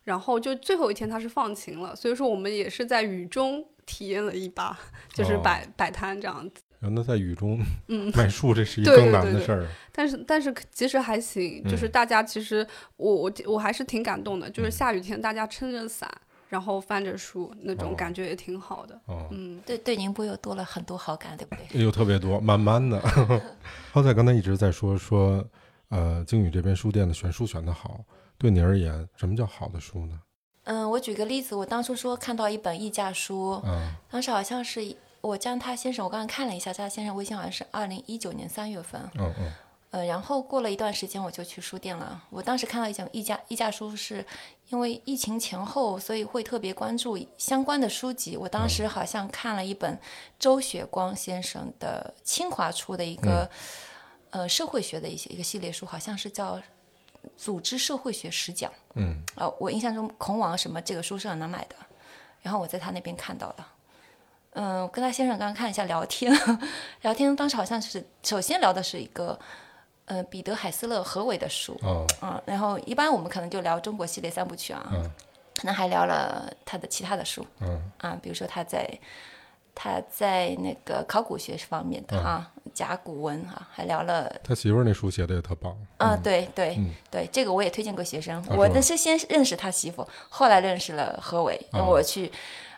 [0.04, 4.78] 然后就最后一天它是放晴了，所以说我们也是在雨中体验了一把，
[5.14, 5.42] 就是哦。
[5.44, 6.62] 摆、摆摊这样子。
[6.80, 9.68] 然后那在雨中嗯，卖树，这是一对更难的事儿。
[9.92, 11.92] 但是但是其实还行，就是嗯。
[11.92, 12.66] 大家其实
[12.98, 16.08] 我我我还是挺感动的，就是嗯下雨天大家撑着伞，
[16.50, 19.00] 然后翻着书，那种哦感觉也挺好的。
[19.06, 21.84] 哦，嗯，对对，宁波又多了很多好感，对不对？
[21.84, 23.02] 又特别多，慢慢的。
[23.92, 25.44] 浩仔刚才一直在说说，
[25.90, 28.00] 呃，靖宇这边书店的选书选的好，
[28.38, 30.20] 对你而言，什么叫好的书呢？
[30.64, 39.52] 嗯，我举个例子，我当初说看到一本溢价书，嗯当时好像是我将他先生，我刚刚看了一下，他先生微信好像是二零一九年三月份，嗯嗯
[39.90, 42.22] 呃，然后过了一段时间我就去书店了。
[42.30, 44.26] 我当时看到一本溢价溢价书，是
[44.70, 48.36] 因为疫情前后，所以会特别关注相关的书籍。
[48.36, 49.98] 我当时好像看了一本
[50.38, 53.50] 周雪光先生的清华出的一个、
[54.30, 56.58] 呃社会学的一些一个系列书，好像是叫
[57.38, 58.70] 《组织社会学十讲》。
[58.96, 61.76] 嗯呃，我印象中孔网什么这个书是很难买的，
[62.42, 63.64] 然后我在他那边看到的。
[64.52, 66.34] 嗯，我跟他先生刚刚看了一下聊天，
[67.04, 69.40] 聊天当时好像是首先聊的是一个，
[70.08, 75.04] 呃，彼得海斯勒何伟的书，哦嗯，然后一般我们可能就聊中国系列三部曲啊，嗯
[75.56, 78.88] 可能还聊了他的其他的书嗯啊，比如说他在
[79.76, 85.76] 他在那个考古学方面的啊，甲骨文啊，还聊了他媳妇儿那书写的也特棒。
[85.98, 88.42] 啊，对对、嗯对，这个我也推荐过学生。
[88.44, 92.32] 啊我的是先认识他媳妇，后来认识了何伟，啊我去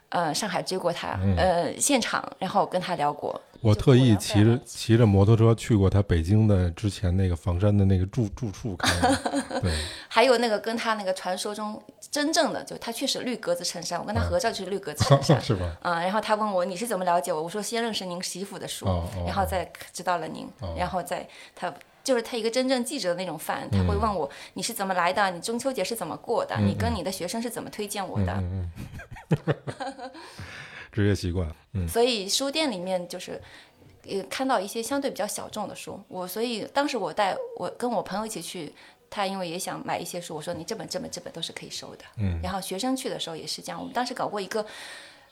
[0.10, 3.40] 呃上海追过他，嗯呃现场，然后跟他聊过。
[3.62, 8.92] 我特意骑着骑着摩托车去过他北京的之前那个房山的那个住住处看。
[9.62, 9.72] 对，
[10.08, 15.40] 还有那个跟他那个传说中真正的，就他确实绿格子衬衫，我跟他合照就是绿格子衬衫。
[15.44, 15.78] 是吧？
[15.82, 28.72] 啊、然后他问我你是怎么了解我，我说先认识您媳妇的书，哦哦然后再知道了您，哦然后再他就是他一个真正记者的那种范，他会问我、你是怎么来的，你中秋节是怎么过的，你跟你的学生是怎么推荐我的，嗯
[29.30, 29.56] 嗯，
[30.92, 31.50] 职业习惯。
[31.74, 33.42] 嗯所以书店里面就是。
[34.06, 38.74] 也，看到一些相对比较小众的书，我所以当时我带我跟我朋友一起去，
[39.08, 42.06] 他因为也想买一些书，我说你这本这本这本都是可以收的。
[42.18, 44.66] 嗯然后学生去的时候也是这样，我们当时搞过一个，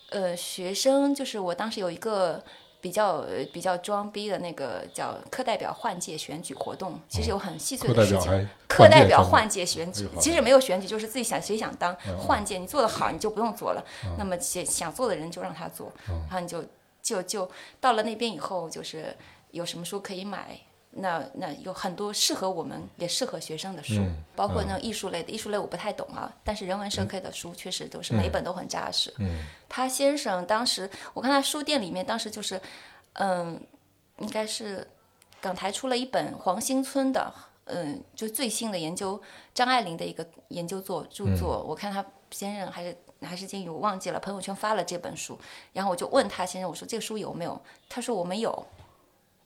[0.09, 2.43] 呃，学生就是我当时有一个
[2.79, 8.47] 比较呃比较装逼的那个叫课代表换届选举活动，其实有很细碎的事情。
[8.67, 13.83] 课代表换换届选举其实没有选举，就是自己想谁想当嗯换届，你做得好你就不用做了，
[14.17, 16.63] 那么想想做的人就让他做，嗯然后你就
[17.01, 19.15] 就就到了那边以后，就是
[19.51, 20.59] 有什么书可以买。
[20.91, 29.13] 那那有很多适合我们也适合学生的书，嗯包括那种艺术类的，艺术类我不太懂啊，但是人文社科的书确实都是每一本都很扎实。
[29.19, 32.59] 嗯他先生当时我看他书店里面当时就是，
[33.13, 33.59] 嗯，
[34.19, 34.87] 应该是
[35.39, 37.33] 港台出了一本黄兴村的，
[37.65, 39.21] 嗯，就最新的研究
[39.53, 45.37] 张爱玲的一个研究作著作，我看他先生还是还是金鱼，我忘记了，朋友圈发了这本书，
[45.73, 47.61] 然后我就问他先生，我说这个书有没有？
[47.89, 48.65] 他说我没有，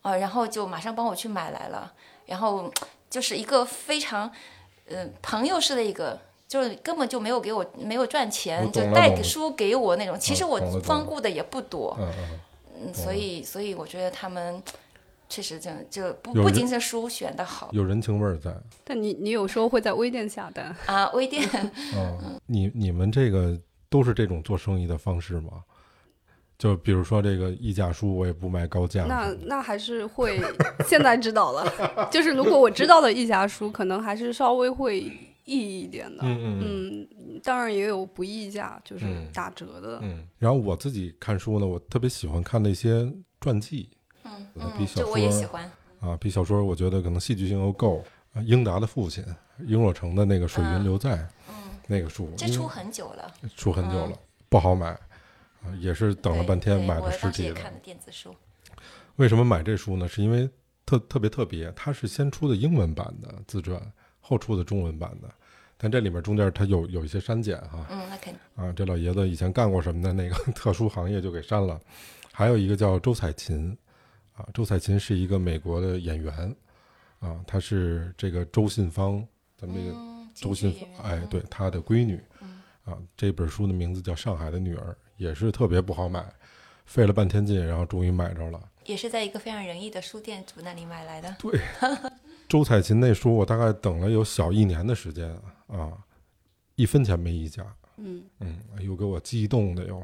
[0.02, 1.92] 啊，然后就马上帮我去买来了，
[2.26, 2.72] 然后
[3.10, 4.32] 就是一个非常，
[4.88, 6.20] 嗯、朋友式的一个。
[6.52, 10.20] 就是根本就没有给我没有赚钱，就带书给我那种。
[10.20, 11.98] 其实我光顾的也不多，
[12.78, 14.62] 嗯所以所以我觉得他们
[15.30, 18.54] 确实这这不不仅是书选的好有人情味儿在。
[18.84, 21.42] 但你你有时候会在微店下单，啊，微店
[21.96, 23.58] 嗯，你你们这个
[23.90, 25.64] 都是这种做生意的方式吗？
[26.62, 29.06] 就比如说这个溢价书，我也不卖高价。
[29.06, 30.40] 那那还是会
[30.86, 31.66] 现在知道了，
[32.14, 35.00] 就是如果我知道的议价书，可能还是稍微会
[35.46, 36.22] 议一点的。
[36.22, 39.98] 嗯嗯嗯嗯，当然也有不议价，就是嗯打折的。
[40.04, 40.24] 嗯。
[40.38, 43.90] 然后我自己看书呢，我特别喜欢看那些传记
[44.24, 45.64] 嗯比小这我也说喜欢。
[46.00, 48.04] 啊，比小说我觉得可能戏剧性又够。
[48.34, 49.22] 啊英达的父亲
[49.66, 51.18] 英若诚的那个《水云流在》
[51.50, 51.54] 嗯，
[51.86, 55.00] 那个书，这出很久了，出很久了，不好买，啊，
[55.80, 57.32] 也是等了半天买的实体的。
[57.32, 58.36] 当时也看的电子书。
[59.18, 60.08] 为什么买这书呢？
[60.08, 60.50] 是因为
[60.86, 63.80] 特特别特别，它是先出的英文版的自传，
[64.20, 65.30] 后出的中文版的。
[65.78, 68.66] 但这里面中间它有有一些删减哈嗯，那肯定。
[68.66, 71.80] 啊，这老爷子以前干过什么的那个 特殊行业就给删了。
[72.32, 73.76] 还有一个叫周采芹
[74.34, 76.56] 啊，周采芹是一个美国的演员
[77.20, 79.26] 啊，她是这个周信芳，
[79.58, 79.98] 咱们这个
[80.34, 82.20] 周信芳，哎，对，她的闺女。
[82.84, 86.26] 啊，这本书的名字叫《上海的女儿》，也是特别不好买，
[86.86, 88.60] 费了半天劲，然后终于买着了。
[88.86, 91.36] 也是在一个非常仁义的书店主那里买来的。
[91.38, 91.62] 对，
[92.50, 95.30] 周彩琴那书我大概等了有小一年的时间
[95.68, 95.94] 啊，
[96.74, 97.64] 一分钱没溢价。
[97.98, 100.04] 嗯嗯，又给我激动的哟。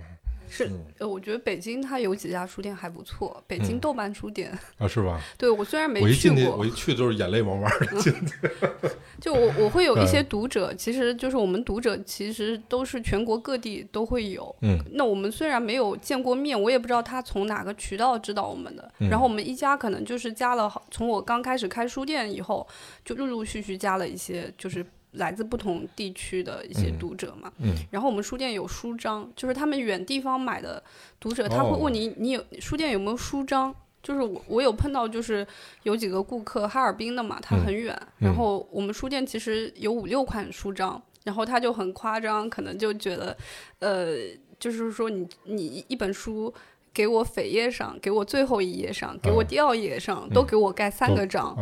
[0.50, 5.20] 是，呃，我觉得北京它有几家书店还不错，北京豆瓣书店啊，是吧？
[5.38, 8.36] 对我虽然没去过，我一去就是眼泪汪汪的进去。
[9.20, 14.56] 就我我会有一些读者，其实就是我们读者，其实都是全国各地都会有。
[14.62, 18.92] 嗯，那我们虽然没有见过面，我也不知道他从哪个渠道知道我们的。
[19.10, 22.66] 然后我们一家可能就是加了，从我刚开始开书店以后，
[23.04, 24.86] 就陆陆续续加了一些，就是。
[25.12, 30.84] 来自不同地区的一些读者嘛，嗯，然后我们书店有书章，就是他们远地方买的
[31.20, 33.74] 读者，他会问你，你有书店有没有书章？
[34.04, 35.46] 就是我我有碰到，就是
[35.84, 43.36] 有几个顾客哈尔滨的嘛，他很远，然后我们书店其实有五六款书章，然后他就很夸张，可能就觉得，
[43.80, 44.16] 呃，
[44.60, 46.54] 就是说你你一本书。
[46.98, 51.56] 给我扉页上，给我最后一页上，给我第二页上，都给我盖三个 章，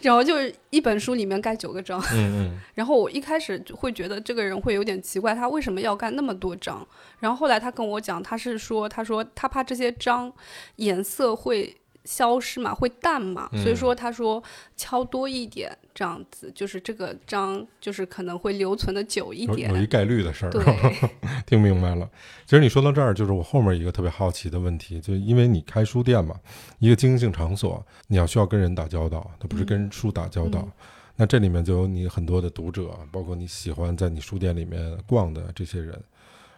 [0.00, 2.00] 然后就是一本书里面盖九个章。
[2.12, 6.86] 嗯嗯 然后我一开始会觉得这个人会有点奇怪，他为什么要盖那么多章？
[7.18, 10.32] 然后后来他跟我讲，他是说，他说他怕这些章
[10.76, 11.76] 颜色会。
[12.04, 14.42] 消失嘛，会淡嘛，所以说他说
[14.76, 20.50] 敲多一点，这样子就是这个章就是可能会留存的久一点，有一概率的事儿。
[21.46, 22.08] 听明白了。
[22.44, 26.38] 其实你说到这儿，就是我后面一个特别好奇的问题，就因为你开书店嘛，
[26.78, 30.68] 一个经营性场所，你要需要跟人打交道，它不是跟书打交道。
[31.16, 35.98] 那这里面就有你很多的读者，包括你喜欢在你书店里面逛的这些人，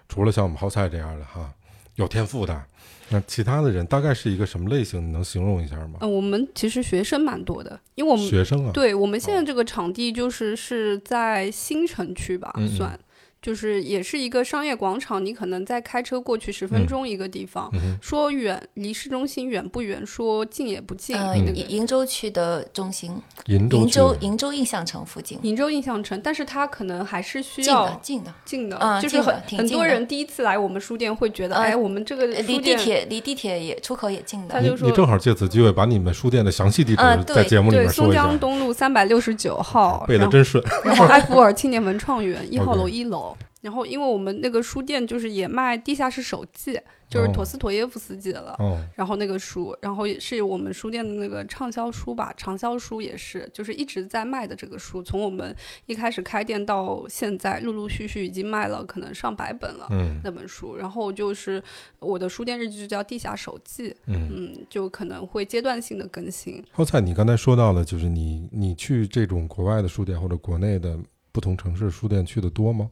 [0.09, 1.53] 除了像我们泡菜这样的哈，
[1.95, 2.65] 有天赋的。
[3.09, 5.07] 那其他的人大概是一个什么类型？
[5.07, 5.99] 你能形容一下吗？
[6.01, 12.99] 嗯，我们其实学生蛮多的，因为我们学生啊，对我们现在这个场地就是是在新城区吧，算。
[13.43, 17.71] 就是也是一个商业广场，你可能在开车过去十分钟一个地方。
[18.03, 20.05] 说远离市中心远不远？
[20.05, 21.17] 说近也不近。
[21.17, 23.13] 呃，鄞州区的中心，
[23.47, 25.39] 鄞州鄞州印象城附近。
[25.43, 34.55] 鄞州印象城，但是它可能还是需要近的近的，嗯，就是很很多人第一次来我们书店会觉得，哎，我们这个离地铁离地铁也出口也近的。
[34.55, 38.23] 他就说，你正好借此机会把你们书店的详细地址在节目里面说一下。
[38.23, 40.65] 松江东路三百六十九号，背的真顺。
[40.85, 43.36] 然后埃弗尔青年文创园 一号楼一楼。
[43.67, 46.79] 然后，因为我们那个书店就是也卖地下室手记，
[47.11, 48.55] 就是陀思妥耶夫斯基的了。
[48.61, 48.79] 哦。
[48.95, 55.03] 然后那个书，然后也是我们书店的那个畅销书吧，畅销书也是，就是一直在卖的这个书。
[55.03, 55.53] 从我们
[55.87, 59.89] 一开始开店到现在，陆陆续续已经卖了可能上百本了。
[59.91, 60.21] 嗯。
[60.23, 61.61] 那本书，然后就是
[61.99, 63.91] 我的书店日记就叫《地下手记》。
[64.07, 64.31] 嗯。
[64.33, 66.63] 嗯，就可能会阶段性的更新。
[66.73, 70.97] 泡菜，你刚才说到了，就是你你去这种国外的书店或者国内的
[71.33, 72.89] 不同城市书店去的多吗？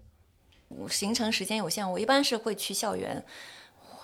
[0.89, 3.25] 行程时间有限，我一般是会去校园，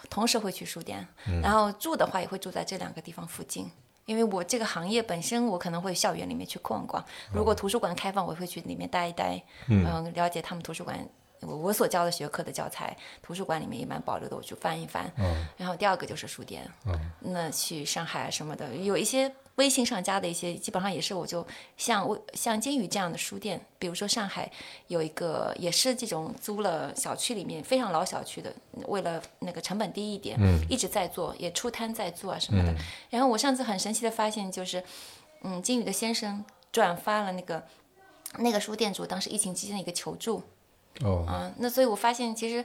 [0.09, 1.07] 同时会去书店，
[1.43, 3.71] 然后住的话也会住在这两个地方附近。
[4.07, 7.05] 因为我这个行业本身，我可能会校园里面去逛逛。
[7.33, 10.99] 如果图书馆开放，我会去里面待一待，嗯，了解他们图书馆
[11.41, 15.13] 我我所教的学科的教材，图书馆里面一般保留的，我去翻一翻。
[15.57, 16.69] 然后第二个就是书店，
[17.21, 19.33] 那去上海什么的，有一些。
[19.61, 21.47] 微信上加的一些，基本上也是我就
[21.77, 24.51] 像我像金鱼这样的书店，比如说上海
[24.87, 28.51] 有一个也是这种租了小区里面非常老小区的，
[28.87, 32.75] 为了那个成本低一点，嗯，一直在做，也出摊在做啊什么的。
[33.11, 34.83] 然后我上次很神奇的发现就是，
[35.43, 36.43] 嗯，金鱼的先生
[36.73, 37.63] 转发了那个
[38.39, 40.43] 那个书店主当时疫情期间的一个求助，
[41.03, 42.65] 哦，啊，那所以我发现其实。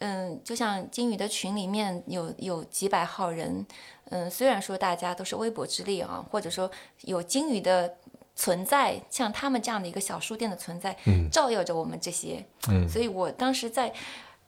[0.00, 3.64] 嗯，就像金宇的群里面有有几百号人，
[4.10, 6.70] 嗯，虽然说大家都是微薄之力啊，或者说
[7.02, 7.96] 有金鱼的
[8.34, 13.92] 存在，像他们这样的一个小书店的存在，嗯照耀着我们这些，嗯，所以我当时在，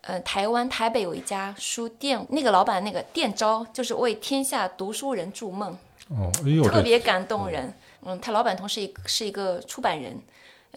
[0.03, 5.77] 呃，台湾台北有一家书店，那个老板那个店招就是为天下读书人筑梦，
[6.11, 10.17] 哦，哎呦，特别感动人，嗯，他老板同时一是一个出版人。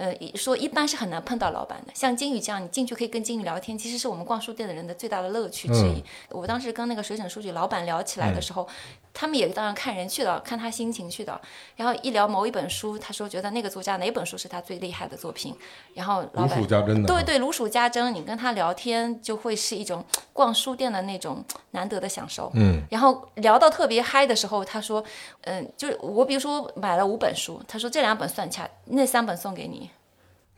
[0.01, 6.03] 呃，说一般是很难碰到老板的，像金宇这样，你进去可以跟金宇聊天，其实是我们逛书店的人的最大的乐趣之一。
[6.29, 8.67] 我当时跟那个水整书局老板聊起来的时候。
[9.13, 11.37] 他们也当然看人去的，看他心情去的。
[11.75, 15.53] 然后一聊某一本书，他说觉得那个作家哪本书是他最厉害的作品。
[15.93, 16.57] 然后老板
[17.05, 22.49] 对对如数家珍，你跟他聊天就会是一种逛书店的那种难得的享受。
[22.53, 22.81] 嗯。
[22.89, 25.03] 然后聊到特别嗨的时候，他说，
[25.41, 29.89] 嗯，就是我比如说买了五本书，他说这两本算恰，那三本送给你。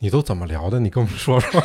[0.03, 0.77] 你都怎么聊的？
[0.81, 1.61] 你跟我们说说。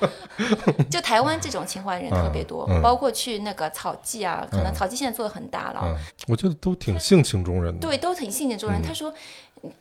[0.90, 5.98] 就台湾这种情怀人特别多，包括去那个草记啊，可能草记现在做的很大了。
[6.26, 7.88] 我觉得都挺性情中人的。
[7.88, 8.82] 对，都挺性情中人。
[8.82, 9.12] 他说，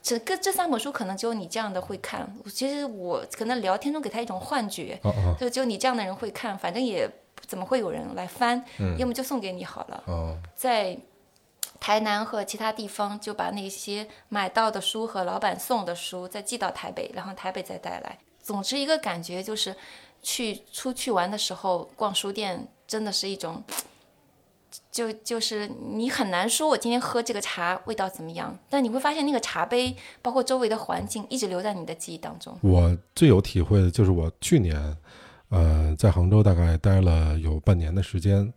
[0.02, 2.34] 这个这三本书可能只有你这样的会看。
[2.50, 4.98] 其实我可能聊天中给他一种幻觉，
[5.38, 6.58] 就只有你这样的人会看。
[6.58, 7.10] 反正也
[7.46, 8.64] 怎么会有人来翻？
[8.98, 10.38] 要么就送给你好了。
[10.56, 10.98] 在
[11.80, 18.18] 台南和其他地方就把那些买到的书和老板送的书再寄到台北，然后台北再带来。
[18.42, 19.76] 总之一个感觉就是。
[20.24, 23.64] 去出去玩的时候逛书店，真的是一种，
[24.92, 32.58] 就就是你很难说我今天喝这个茶味道怎么样，但你会发现那个茶杯，包括周围的环境，一直留在你的记忆当中。
[32.62, 34.98] 我最有体会的就是我去年，
[35.50, 38.52] 呃，在杭州大概待了有半年的时间，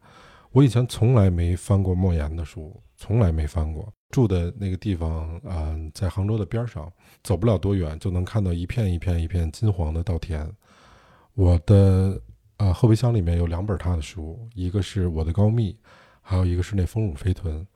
[0.52, 3.90] 我以前从来没翻过莫言的书，从来没翻过。
[4.10, 6.92] 住的那个地方，嗯，在杭州的边上，
[7.22, 10.46] 走不了多远就能看到一片一片一片金黄的稻田。
[11.32, 12.20] 我的
[12.58, 15.74] 呃后备箱里面有两本他的书，一个是我的高密，
[16.20, 17.66] 还有一个是那丰乳肥臀。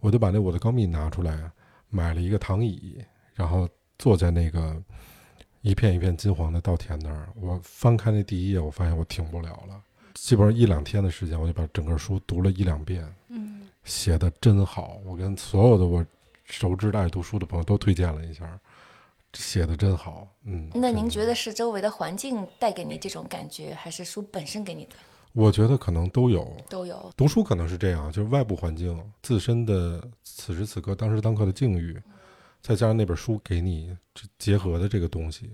[0.00, 1.50] 我就把那我的高密拿出来，
[1.88, 2.98] 买了一个躺椅，
[3.34, 4.82] 然后坐在那个
[5.60, 7.28] 一片一片金黄的稻田那儿。
[7.36, 9.80] 我翻开那第一页，我发现我停不了了。
[10.14, 13.04] 基本上一两天的时间，我就把整个书读了一两遍。
[13.28, 13.43] 嗯，
[13.84, 16.04] 写的真好，我跟所有的我
[16.44, 18.58] 熟知的爱读书的朋友都推荐了一下。
[19.34, 20.70] 写的真好，嗯。
[20.72, 24.92] 那您觉得是周围的环境带给你这种感觉，还是书本身给你的？
[25.32, 27.12] 我觉得可能都有，都有。
[27.16, 32.00] 读书可能是这样，就是外部环境、自身的此时此刻、当时当刻的境遇，
[32.62, 33.96] 再加上那本书给你
[34.38, 35.50] 结合的这个东西，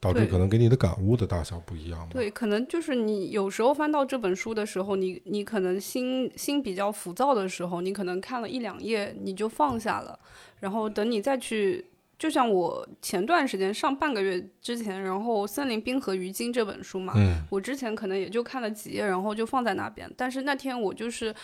[0.00, 2.08] 导致可能给你的感悟的大小不一样。
[2.10, 10.18] 对，可能就是你有时候翻到这本书的时候，你你可能心心比较浮躁的时候，你可能看了一两页你就放下了，
[10.58, 11.84] 然后等你再去。
[12.18, 17.14] 就像我前段时间上半个月之前，然后《森林冰河鱼精》这本书嘛，
[17.48, 20.06] 我之前可能也就看了几页，然后就放在那边。
[20.18, 21.34] 但是那天我就是，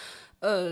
[0.41, 0.69] 呃，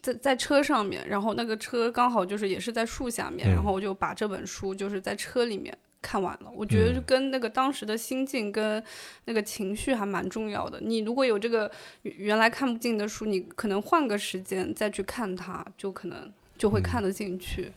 [0.00, 5.72] 在在车上面，然后那个车刚好就是也是在树下面，然后我就把这本书就是在车里面
[6.02, 6.50] 看完了。
[6.54, 8.82] 我觉得跟那个当时的心境跟
[9.24, 10.80] 那个情绪还蛮重要的。
[10.80, 11.70] 你如果有这个
[12.02, 17.72] 原来看不进的书，你可能换个时间再去看它，就可能就会看得进去。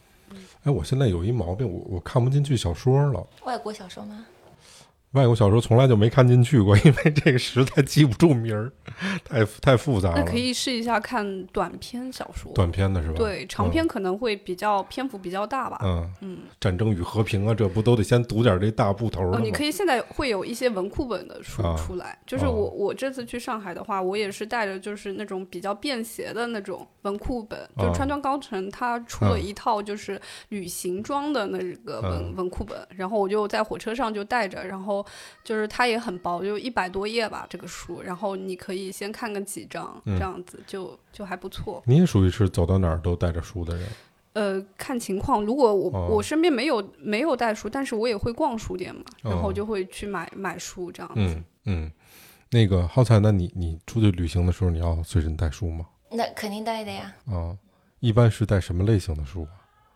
[0.63, 3.25] 哎，我现在有一毛病，我我看不进去小说了。
[3.45, 4.25] 外国小说吗？
[5.15, 8.71] 外国小说从来就没看进去过， 因为这个实在记不住名儿，
[9.23, 10.15] 太太复杂了。
[10.17, 13.15] 那可以试一下看短篇小说，短篇的是吧？
[13.15, 15.79] 对，长篇可能会比较篇幅比较大吧。
[15.83, 19.39] 嗯嗯，战争与和平啊，这不都得先读点这大部头的哦？
[19.41, 35.04] 你可以现在会有一些文库本的书出来，就是我我这次去上海的话，我也是带着就是那种比较便携的那种文库本，就川端康成他出了一套就是旅行装的那个文文库本，然后我就在火车上就带着，然后。
[35.43, 38.01] 就是它也很薄，就一百多页吧，这个书。
[38.01, 41.81] 然后你可以先看个几章，这样子就就还不错。
[41.85, 43.87] 你也属于是走到哪儿都带着书的人。
[44.33, 51.21] 呃，看情况，如果我我身边没有没有带书，但是我也会逛书店嘛，然后就会去买买书这样子。
[51.21, 51.91] 嗯嗯，
[52.51, 55.85] 那个浩才，那你你出去旅行的时候，你要随身带书吗？
[56.11, 57.15] 那肯定带的呀。
[57.27, 57.57] 啊，
[58.01, 59.47] 一般是带什么类型的书？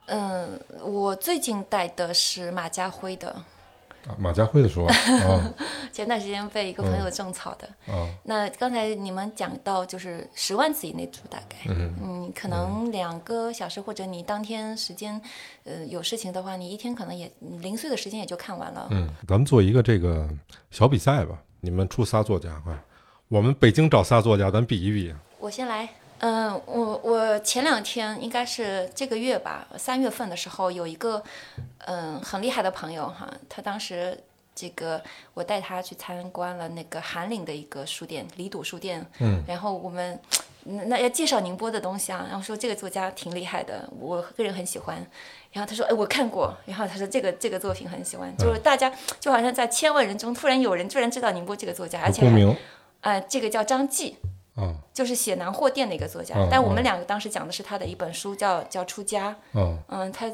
[0.06, 3.44] 嗯，我最近带的是马家辉的。
[4.18, 5.54] 马家辉的书啊，
[5.94, 7.70] 前段时间被一个朋友种草的。
[8.24, 15.22] 那刚才你们讲到就是十万字以内读，大概，嗯，可能两个小时，或者你当天时间，
[15.64, 18.88] 呃，有事情的话，你一天可能也零碎的时间也就看完了。
[18.92, 20.28] 嗯，咱们做一个这个
[20.72, 22.84] 小比赛吧，你们出仨作家，啊，
[23.28, 25.14] 我们北京找仨作家，咱比一比。
[25.40, 25.88] 我先来。
[26.20, 31.24] 嗯，我我前两天应该是这个月吧，三月份的时候有一个
[31.86, 34.18] 嗯很厉害的朋友哈，他当时
[34.54, 35.02] 这个
[35.34, 40.20] 我带他去参观了那个韩岭的一个书店李笃书店，嗯，然后我们
[40.66, 44.98] 那要介绍宁波的东西啊，然后说这个作家挺厉害的，我个人很喜欢，
[45.54, 52.58] 然后他说哎我看过，然后他说这个这个作品很喜欢，就是大家就好像在千万人中突然有人居然知道宁波这个作家，而且还
[53.00, 54.18] 呃这个叫张继。
[54.94, 59.36] 就是写南货店的一个作家，但我们两个当时讲的是他的一本书，叫叫出家。
[59.54, 60.32] 嗯，嗯，他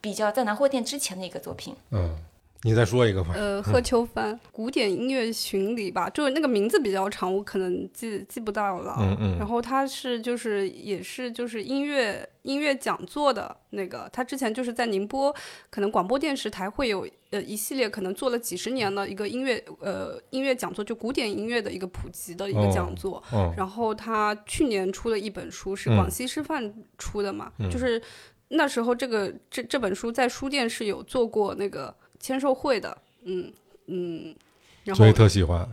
[0.00, 1.74] 比较在南货店之前的一个作品。
[1.90, 2.16] 嗯。
[2.62, 3.32] 你再说一个吧。
[3.34, 8.96] 呃，贺秋帆《古典音乐巡礼》吧，就是那个名字比较长，我可能记记不到了。
[8.98, 9.38] 嗯嗯。
[9.38, 15.34] 然后他是就是也是就是音乐音乐讲座的那个，他之前就是在宁波，
[15.70, 23.22] 可能广播电视台会有呃一系列可能做了几十年的一个音乐呃音乐讲座，就古典音乐的一个普及的一个讲座。
[23.56, 28.00] 然后他去年出了一本书，是广西师范出的嘛，就是
[28.48, 31.94] 那时候这个这这本书在书店是有做过那个。
[32.22, 33.50] 签售会的，嗯
[33.86, 34.36] 嗯，
[34.84, 35.66] 然后所以特喜欢。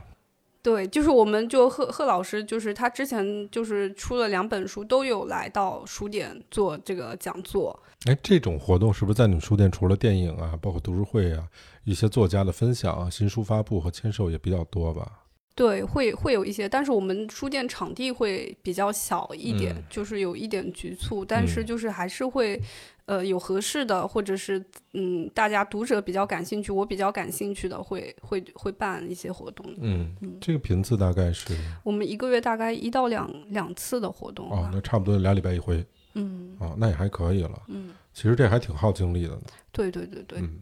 [0.68, 7.82] 对，就是我们就贺贺老师，就是他之前就是出了两本书，都有来到书店做这个讲座。
[8.04, 11.48] 哎，这种活动是不是在你们书店除了电影啊，包括读书会啊，
[11.86, 15.10] 一些作家的分享、新书发布和签售也比较多吧？
[15.58, 22.62] 对，会会有一些，但是我们书店场地会比较小一点，就是有一点局促，但是就是还是会。
[23.08, 29.66] 呃，有合适的，或者是嗯，大家读者比较感兴趣，我比较感兴趣的，会会会办一些活动。
[29.78, 31.56] 嗯，这个频次大概是？
[31.84, 34.52] 我们一个月大概一到两两次的活动。
[34.52, 35.86] 哦，那差不多俩礼拜一回。
[36.16, 36.54] 嗯。
[36.60, 37.62] 哦，那也还可以了。
[37.68, 37.94] 嗯。
[38.14, 39.44] 其实这还挺耗精力的呢。
[39.72, 40.40] 对对对对。
[40.42, 40.62] 嗯。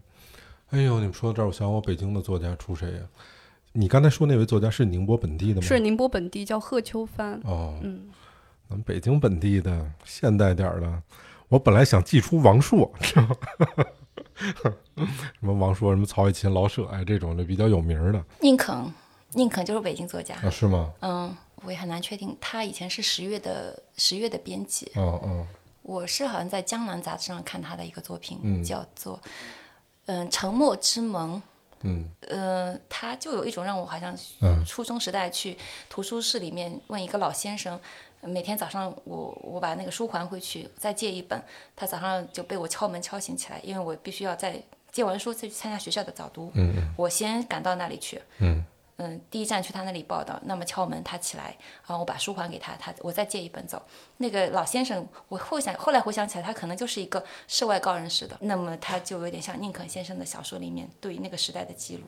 [0.69, 2.99] 哎呦，你们说到这儿，我想我北京的作家出谁呀？
[3.77, 5.67] 你刚才说那位作家是宁波本地的吗？
[5.67, 7.39] 是宁波本地，叫贺秋帆。
[7.43, 7.77] 哦。
[7.83, 8.09] 嗯。
[8.69, 11.03] 咱们北京本地的，现代点儿的。
[11.49, 13.35] 我本来想寄出王朔，知道吗？
[14.97, 18.23] 什么王朔，什么曹雪芹、老舍，哎，这种的比较有名的。
[18.39, 18.91] 宁肯，
[19.33, 20.49] 宁肯就是北京作家啊？
[20.49, 20.93] 是吗？
[21.01, 22.35] 嗯，我也很难确定。
[22.39, 24.89] 他以前是十月的十月的编辑。
[24.95, 25.45] 哦哦。
[25.83, 29.17] 我是好像在《江南》杂志上看他的一个作品，叫做
[30.05, 31.21] 《嗯沉默之门》。
[31.85, 32.09] 嗯。
[32.27, 34.17] 呃，他就有一种让我好像
[34.65, 35.57] 初中时代去
[35.89, 37.79] 图书室里面问一个老先生。
[38.21, 41.39] 每天早上，我我把那个书还回去，再借一本。
[41.75, 44.59] 他早上就被我敲门敲醒起来，因为我必须要在
[44.91, 46.51] 借完书再去参加学校的早读。
[46.97, 48.19] 我先赶到那里去。
[48.39, 48.65] 嗯。
[48.97, 50.39] 嗯，第一站去他那里报道。
[50.43, 53.81] 那么敲门，他起来，然后我把书还给他，他我再借一本走。
[54.17, 58.37] 那个老先生，我后想后来回想起来，他可能就是一个世外高人似的。
[58.41, 62.03] 那么他就有点像宁肯先生的小说里面对于那个时代的记录。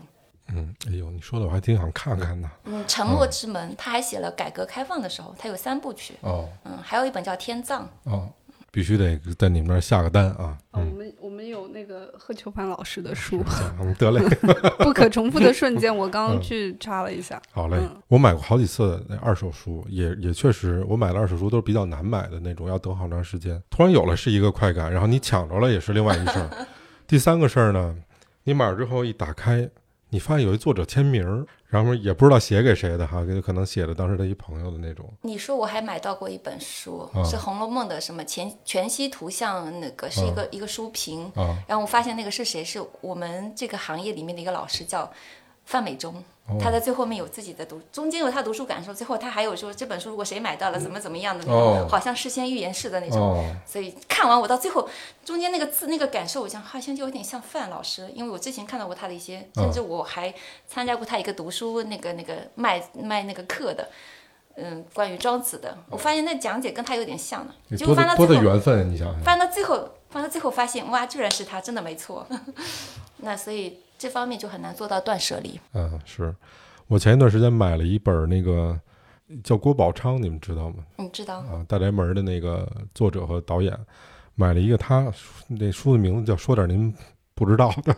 [0.50, 2.50] 嗯，哎呦，你说的我还挺想看看的。
[2.64, 6.16] 嗯，沉默之门，他还写了改革开放的时候，他有三部曲。
[6.22, 7.86] 哦，嗯，还有一本叫天葬。
[8.04, 8.30] 哦，
[8.78, 10.56] 必须得在你们那儿下个单啊。
[10.74, 13.44] 哦，我们我们有那个贺秋帆老师的书。
[13.98, 14.24] 得嘞。
[14.78, 17.42] 不可重复的瞬间，我刚刚去查了一下。
[17.50, 23.60] 好嘞，我买过好几次那二手书，也也确实，我买的二手书都是比较难买的那种，要等好长时间。
[23.72, 26.68] 突然有了是一个快感，然后你抢着了也是另外一事儿。
[27.08, 27.96] 第三个事儿呢，
[28.44, 29.68] 你买了之后一打开。
[30.10, 35.12] 你发现有一作者签名儿，然后也不知道写给谁的哈，可能写的当时的一朋友的那种。
[35.22, 41.30] 你说我还买到过一本书，是《红楼梦》的什么全全息图像，那个是一个一个书评，
[41.68, 45.12] 然后我发现那个是谁，是我们这个行业里面的一个老师，叫
[45.68, 46.24] 范美忠。
[46.62, 53.46] 他在最后面有自己的读，中间有他读书感受，最后他还有说这本书如果谁买到了怎么怎么样的那种，好像事先预言式的那种。
[53.66, 54.88] 所以看完我到最后
[55.26, 60.34] 中间那个字那个感受，我想好像就有点像范老师，因为我之前看到过他的一些，甚至我还
[60.66, 63.90] 参加过他一个读书那个那个卖卖那个课的，
[64.56, 67.54] 嗯，关于庄子的，我发现那讲解跟他有点像呢。
[67.78, 69.22] 就翻到多的缘分，你想想。
[69.22, 72.26] 翻到最后，翻到最后发现哇，居然是他，真的没错。
[73.18, 73.82] 那所以。
[73.98, 75.60] 这方面就很难做到断舍离。
[75.74, 76.36] 嗯，是
[76.88, 78.80] 我前一段时间买了一本那个
[79.44, 80.86] 叫郭宝昌，你们知道吗？
[80.98, 83.78] 嗯，知道啊，大宅门的那个作者和导演，
[84.36, 85.12] 买了一个他
[85.48, 86.94] 那书的名字叫《说点您
[87.34, 87.94] 不知道的》，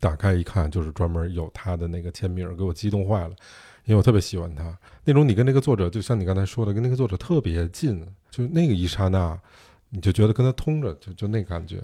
[0.00, 3.34] 打开一看就是专门有他的那个签名，给我激动坏了，
[3.84, 9.38] 因为我特别喜欢他那种，你跟那个作者就像你刚才说的，跟那个作者特别近，就那个一刹那，
[9.90, 11.82] 你就觉得跟他通着，就就那感觉。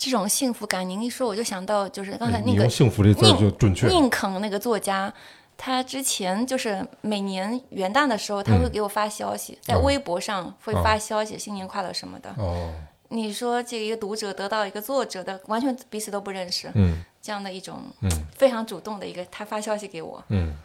[0.00, 3.86] 这种幸福感，您一说我就想到，就是刚才那个“幸福”这字就准确。
[3.88, 5.12] 宁肯那个作家，
[5.58, 12.34] 他之前就是每年元旦的时候，他会给我发消息，在微博上会发消息，新年快乐什么的。
[12.38, 12.72] 哦，
[13.10, 20.56] 你说这一个读者得到一个作者的，完全彼此都不认识，嗯，这样的一种嗯非常主动的一个，他发消息给我，嗯，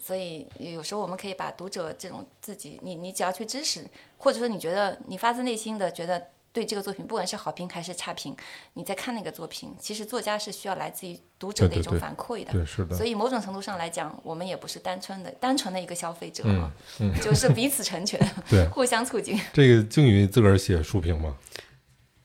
[0.00, 3.84] 所以有时候我们可以把读者这种自己，你你只要去支持，
[4.16, 6.28] 或者说你觉得你发自内心的觉得。
[6.56, 8.34] 对这个作品，不管是好评还是差评，
[8.72, 12.50] 你在看那个作品，其实作家是需要来自于读者的一种反馈的。
[12.50, 12.96] 对，是的。
[12.96, 16.72] 所以某种程度上来讲，我们也不是单纯的、单纯的一个消费者啊，
[17.20, 19.38] 就是彼此成全， 对，互相促进。
[19.52, 21.36] 这个靖宇自个儿写书评吗？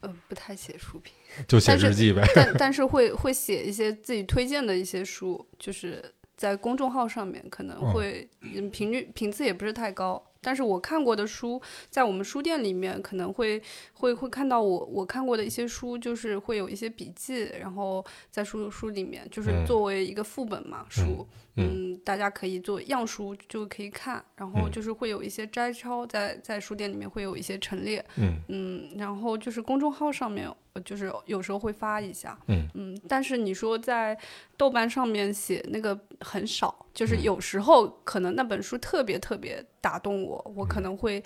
[0.04, 1.14] 嗯，不太写书评，
[1.46, 2.26] 就写日记呗。
[2.34, 6.02] 但但是会会写一些自己推荐的一些书，就是
[6.38, 8.30] 在公众号上面可能会
[8.72, 10.24] 频率频次也不是太高。
[10.42, 13.62] 但是我看过的书，在我们书店里面可能会
[13.94, 28.42] 会会看到我我看过的一些书，就是会有一些笔记，然后在书书里面就是作为一个副本嘛书，嗯，大家可以做样书就可以看，然后就是会有一些摘抄在在书店里面会有一些陈列，嗯。
[28.48, 30.50] 嗯，然后就是公众号上面。
[30.86, 34.18] 就是有时候会发一下，嗯嗯，但是你说在
[34.56, 41.22] 豆瓣上面写那个很少，就是有时候可能那本书特别特别打动我，我可能会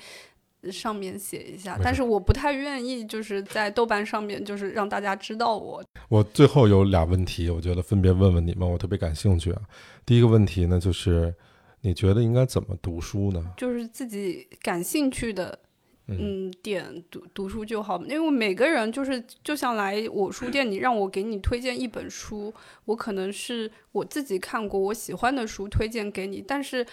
[0.71, 5.83] 上面写一下，但是我不太愿意就是在豆瓣上面就是让大家知道我。
[6.09, 9.61] 我最后有俩问题，我觉得分别问问你们，我特别感兴趣啊。
[10.05, 11.33] 第一个问题呢，就是
[11.81, 13.53] 你觉得应该怎么读书呢？
[13.55, 15.59] 就是自己感兴趣的。
[16.07, 22.53] 嗯，点读读书就好，因为每个人就是就像来我书店，你让我给你推荐一本书，
[22.85, 26.85] 我可能是我自己看过我喜欢的书推荐给你，但是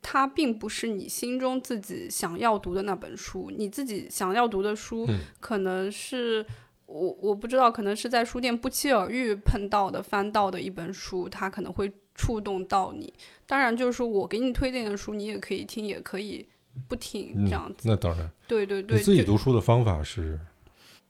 [0.00, 3.50] 它并不是你心中自己想要读的那本书。
[3.56, 5.04] 你自己想要读的书，
[5.40, 6.46] 可能是
[6.86, 13.12] 我我不知道，可能是在书店不期而遇碰到的翻到的一本书，它可能会触动到你。
[13.46, 16.46] 当然，就是说我给你推荐的书，你也可以听，也可以。
[16.88, 18.96] 不听这样子，那当然，对对对。
[18.98, 20.38] 你自己读书的方法是？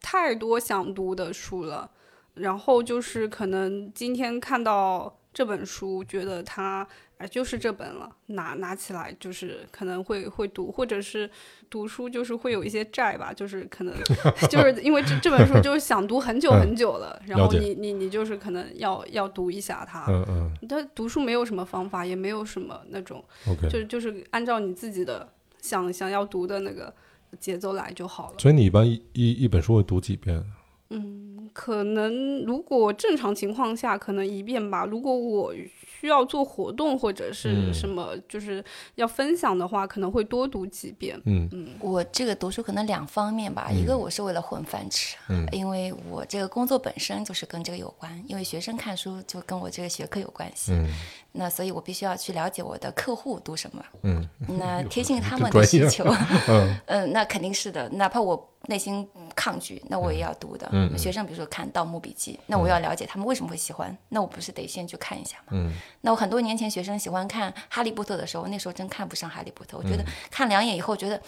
[0.03, 1.91] 太多想读的书了，
[2.35, 6.89] 然后就是可能今天看到这本书，觉得它
[7.19, 11.31] 哎就是这本了，拿拿起来就是可能会会读，或者是
[11.69, 13.95] 读书就是会有一些债吧，就是可能
[14.49, 20.57] 就是因为这这本书就是想读很久很久了，然后你你你就是可能要要读一下它，嗯嗯。
[20.67, 25.31] 但读书没有什么方法，也没有什么那种，OK，就就是按照你自己的。
[25.63, 26.93] 想想要读的那个
[27.39, 28.39] 节奏来就好了。
[28.39, 30.45] 所以你一般一一一本书会读几遍？
[30.91, 34.85] 嗯，可能如果正常情况下，可能一遍吧。
[34.85, 35.55] 如果我。
[36.01, 41.21] 需要做活动或者是什么，就是要分享的话，可能会多读几遍。
[41.27, 45.19] 嗯嗯，我这个读书可能两方面吧，一个我是为了混饭吃，
[45.53, 50.73] 因为我这个工作本身就是跟这个有关，因为学生看书就跟我这个学科有关系。
[50.73, 50.89] 嗯，
[51.33, 53.85] 那所以我必须要去了解我的客户读什么。
[54.03, 54.27] 嗯，
[54.59, 56.07] 那贴近他们的需求。
[56.49, 58.47] 嗯嗯，那肯定是的，哪怕我。
[58.69, 60.69] 内心抗拒，那我也要读的。
[60.73, 65.45] 嗯，学生比如说看《盗墓笔记》，那我要了解他们为什么会喜欢，那我不是得先去看一下吗？
[65.51, 71.21] 嗯，那我很多年前学生喜欢看《哈利波特》的时候，那时候真看不上《哈利波特》，我觉得看两眼以后觉得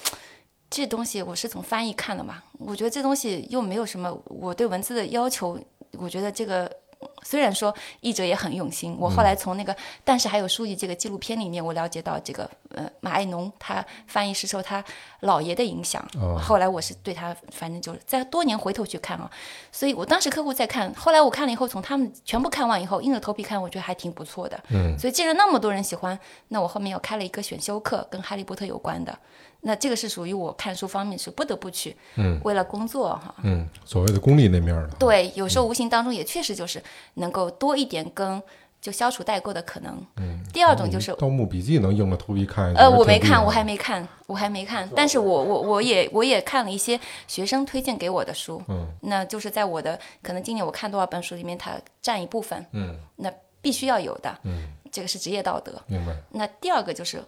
[0.71, 5.59] 这东西我是从翻译看的嘛，我觉得这东西又没有什么我对文字的要求，
[5.93, 6.82] 我觉得这个。
[7.23, 9.73] 虽然说译者也很用心，我后来从那个
[10.05, 14.85] 《但是还有书籍》这个纪录片里面，我了解到这个呃马爱农他翻译是受他
[15.21, 16.05] 姥爷的影响。
[16.41, 19.31] 后来我是对他，反正就是在多年回头去看啊，
[19.71, 24.59] 所以我当时客户在看，后来我看了以后，从他们全部看完以后，硬着头皮看，我觉得还挺不错的。
[24.71, 29.17] 嗯，所以既然那么多人喜欢，那我后面又开了一个选修课，跟《哈利波特》有关的。
[29.65, 36.83] 那这个是属于我看书方面是不得不去，嗯，为了工作哈，嗯，所谓的功利那面的，对，有时候无形当中也确实就是
[37.15, 38.43] 能够多一点跟
[38.81, 40.05] 就消除代沟的可能。
[40.17, 46.99] 嗯，第二种就是《盗墓笔记》能硬着头皮看，呃，我没看，我还没看，我还没看，但是我我我也我也看了一些
[47.29, 56.13] 学生推荐给我的书，嗯，那就是在我的可能今年我看多少本书里面，它占一部分，嗯，那必须要有的，嗯，这个是职业道德，明白。
[56.33, 57.23] 那第二个就是。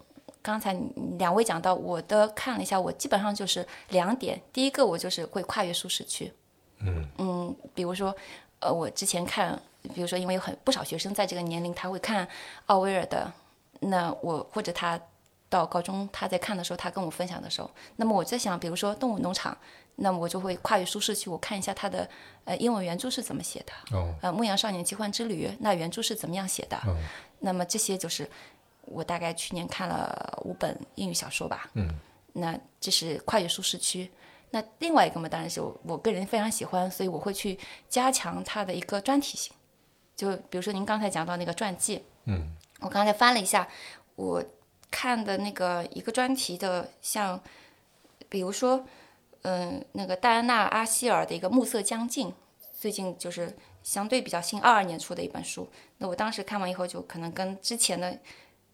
[0.45, 0.77] 刚才
[1.19, 4.39] 两位讲到，我的看了一下，我基本上就是两点。
[4.53, 6.31] 第一个，我就是会跨越舒适区。
[6.81, 8.15] 嗯嗯，比如说，
[8.61, 9.59] 呃，我之前看，
[9.95, 12.29] 比如说，因为有很不少学生在这个年龄，他会看
[12.67, 13.33] 奥威尔的。
[13.81, 15.01] 那我或者他
[15.49, 19.51] 到高中他在看的时候，他跟我分享的时候，那么我在想，比如说《动物农场》，
[19.95, 22.07] 那么我就会跨越舒适区，我看一下他的
[22.45, 23.97] 呃英文原著是怎么写的。
[23.97, 24.15] 哦。
[24.21, 26.79] 呃，《牧羊少年奇幻之旅》那原著是怎么样写的？
[27.41, 28.29] 那么这些就是。
[28.87, 31.89] 我大概去年看了五本英语小说吧，嗯，
[32.35, 34.11] 那这是跨越舒适区。
[34.51, 37.59] 那另外一个嘛，当然是我个人非常喜欢，所以我会去
[37.89, 39.53] 加强它的一个专题性。
[40.15, 43.67] 就比如说您刚才讲到那个传记，嗯，我刚才翻了一下，
[44.15, 44.45] 我
[44.93, 47.41] 看的那个一个专题的，像
[48.29, 48.87] 比如说，
[49.43, 52.29] 嗯，那个戴安娜·阿希尔的一个《暮色将近》，
[52.73, 55.69] 最近就是相对比较新，二二年出的一本书。
[55.99, 58.17] 那我当时看完以后，就可能跟之前的。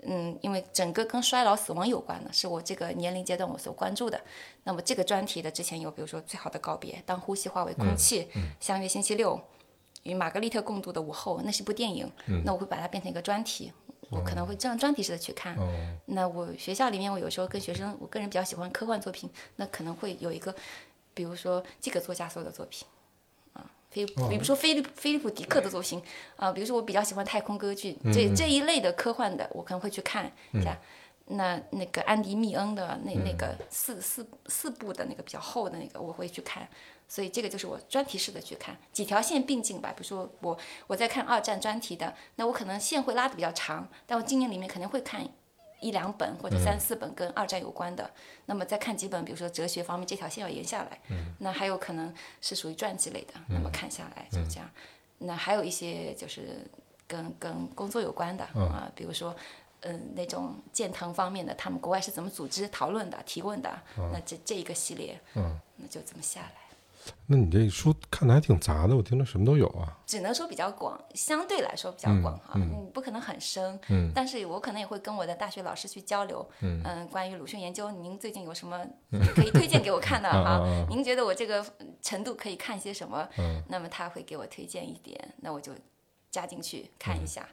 [0.07, 4.21] 嗯，因为整个跟衰老、死亡有关的，是我这个年龄阶段我所关注的。
[4.65, 8.29] 那么这个专题的之前有，比如说《最好的告别》，当呼吸化为空气，
[8.61, 9.41] 相约星期六，
[10.05, 12.11] 与玛格丽特共度的午后，那是一部电影。
[12.45, 13.73] 那我会把它变成一个专题，
[14.11, 15.57] 我可能会这样专题式的去看。
[16.07, 20.55] 那我学校里面，我有时候跟学生，我个人比较喜欢科幻作品，那可能会有一个，
[21.13, 22.87] 比如说这个作家所有的作品。
[23.93, 26.01] 比比如说菲利菲利普迪克的作品
[26.37, 30.79] 啊，比如说我比较喜欢太空歌剧这这一类的科幻的，我可能会去看一下。
[31.33, 36.69] 那那个安迪密恩的那那个四四四部的那个比较厚的那个，我会去看。
[37.07, 39.93] 所以这个就是我专题式的去看，几条线并进吧。
[39.97, 45.25] 比如说我我在看二战专题的，那我可能线会拉的比较长，但我今年里面肯定会看。
[45.81, 48.11] 一两本或者三四本跟二战有关的，
[48.47, 51.01] 那么再看几本，比如说哲学方面这条线要延下来，
[51.39, 54.71] 那还有可能是属于传记类的，那么看下来就这样。
[55.19, 56.67] 那还有一些就是
[57.07, 59.35] 跟跟工作有关的啊，比如说
[59.81, 66.60] 嗯那种建堂方面的，他们国外是怎么组织讨论的、提问的，那这这一个系列，嗯，那就这么下来。
[67.27, 69.99] 那你这书看的还挺杂的，我听着什么都有啊。
[70.07, 78.85] 只能说比较广，相对来说比较广哈，嗯，不可能很深，嗯，但是我可能也会跟我的大学老师去交流，嗯，关于鲁迅研究，您最近有什么
[79.35, 80.61] 可以推荐给我看的哈？
[80.91, 81.65] 您觉得我这个
[82.03, 83.29] 程度可以看些什么？
[83.39, 85.73] 嗯，那么他会给我推荐一点，那我就
[86.31, 87.49] 加进去看一下。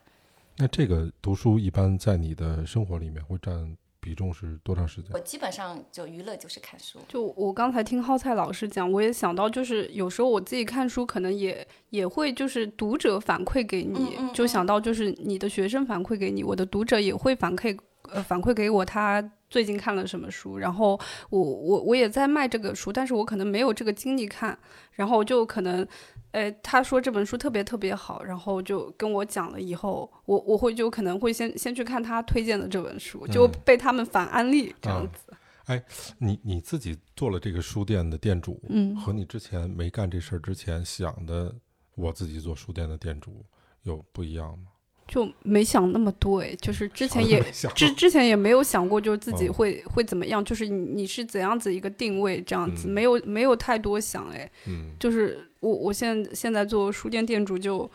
[0.58, 3.78] 那这个读书一般在你的生活里面会占？
[4.08, 5.12] 比重是多长时间？
[5.14, 6.98] 我基本上就娱乐就是看书。
[7.10, 17.78] 就我刚才听浩菜老师讲，我也想到，就是有时候我自己看书，可能也也会就是读者反馈给你，就想到就是你的学生反馈给你，我的读者也会反馈
[18.14, 24.58] 呃反馈给我他最近看了什么书，然后我我我也在卖这个书，但是我可能没有这个精力看，
[24.92, 25.88] 然后就可能。
[26.32, 29.60] 哎，他说这本书特别特别好，然后就跟我讲了。
[29.60, 35.34] 以后我我会就可能会先先去看他推荐的这本书，就被他们反安利这样子。
[35.66, 35.82] 哎，
[36.20, 41.56] 你你自己做了这个书店的店主，嗯，和你之前没干这事儿之前想的，
[41.96, 43.44] 我自己做书店的店主
[43.84, 44.66] 有不一样吗？
[45.08, 47.42] 就没想那么多，哎，就是之前也
[47.74, 57.90] 之之前也没有想过，就是自己会会怎么样，就是你你是怎样子一个定位这样子，没有没有太多想，哎，嗯，就是我我现在现在做书店店主就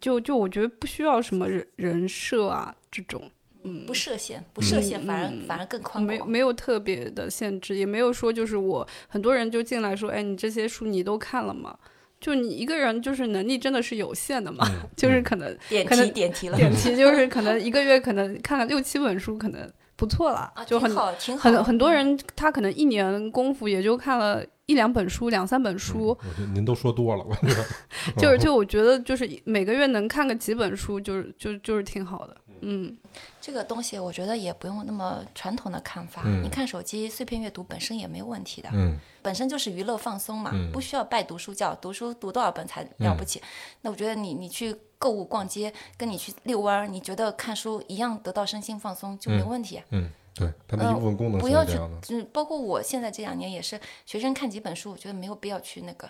[0.00, 3.30] 就就我觉得不需要什么人人设啊这种，
[3.62, 11.78] 嗯，不设限，不设限反而反而更宽广，没没有特别的限制，也没有说就是我很多人就进来说，哎，你这些书你都看了吗？
[12.24, 14.66] 就你一个人，就是能力真的是有限的嘛，
[14.96, 26.16] 就是可能点题点题了，点题就是 可能一个月可能看了六七本书，可能不错了，就很挺好很很多人他可能一年功夫也就看了一两本书，两三本书。
[26.54, 27.64] 您都说多了，我觉得
[28.16, 32.34] 就是就我觉得就是每个月能看个几本书，就是就就是挺好的。
[32.66, 32.96] 嗯，
[33.40, 36.22] 这个东西我觉得也不用那么传统的看法。
[36.42, 43.40] 你看手机碎片阅读本身也没有问题的，嗯，本身就是娱乐放松嘛，不需要拜读书教，读书读多少本才了不起。
[43.82, 49.82] 那我觉得你你去购物逛街，跟你去遛弯儿，你觉得看书一样得到身心放松就没问题。
[49.90, 51.78] 嗯，对，它的一部分功能不要去，
[52.10, 56.08] 嗯，包括我现在这两年也是，学生看几本书，我觉得没有必要去那个，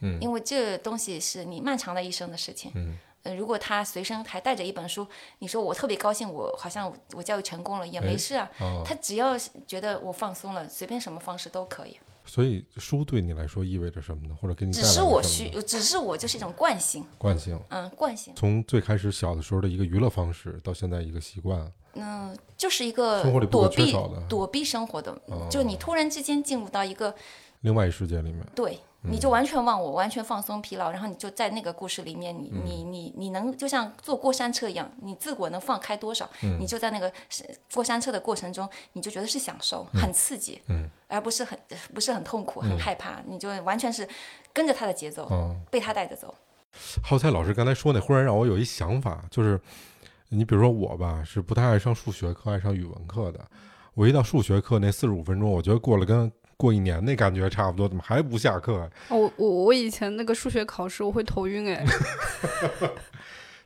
[0.00, 2.96] 嗯，因为这东西是你漫长的一生的事情，嗯。
[3.34, 5.06] 如果他随身还带着一本书，
[5.38, 8.50] 你说我特别高兴，我好像我教育成功了也没事啊。
[8.84, 11.98] 他只要觉得我放松了，随便什么方式都可以。
[12.28, 14.36] 所以书对你来说意味着什么呢？
[14.40, 17.06] 或者给你只是我需，只是我就是一种惯性。
[17.16, 18.34] 惯性，嗯，惯性。
[18.34, 21.72] 从最开始小的时候的一个娱乐方式，到现在一个习惯。
[21.94, 25.16] 嗯，就是一个生活里躲避的躲避生活的，
[25.48, 27.14] 就你突然之间进入到一个
[27.60, 28.44] 另外一世界里面。
[28.54, 28.78] 对。
[29.08, 36.28] 你就完全忘我，完全放松疲劳，然后你就在那个故事里面，你你你你能就像坐过山车一样，你自我能放开多少，
[36.58, 37.12] 你就在那个
[37.72, 40.60] 过山车的过程中，你就觉得是享受，很刺激，
[41.08, 41.58] 而不是很
[41.94, 44.08] 不是很痛苦、很害怕，你就完全是
[44.52, 45.30] 跟着他的节奏，
[45.70, 46.34] 被他带着走。
[47.02, 49.60] 浩菜老师刚才说那，忽然让我有一想法，就是
[50.28, 53.40] 你比如说我吧，是不太爱上数学课、爱上语文课的，
[53.94, 56.30] 我一到数学课那四十五分钟，我觉得过了跟。
[56.56, 58.90] 过一年那感觉差不多，怎么还不下课？
[59.08, 61.84] 我我我以前那个数学考试我会头晕哎。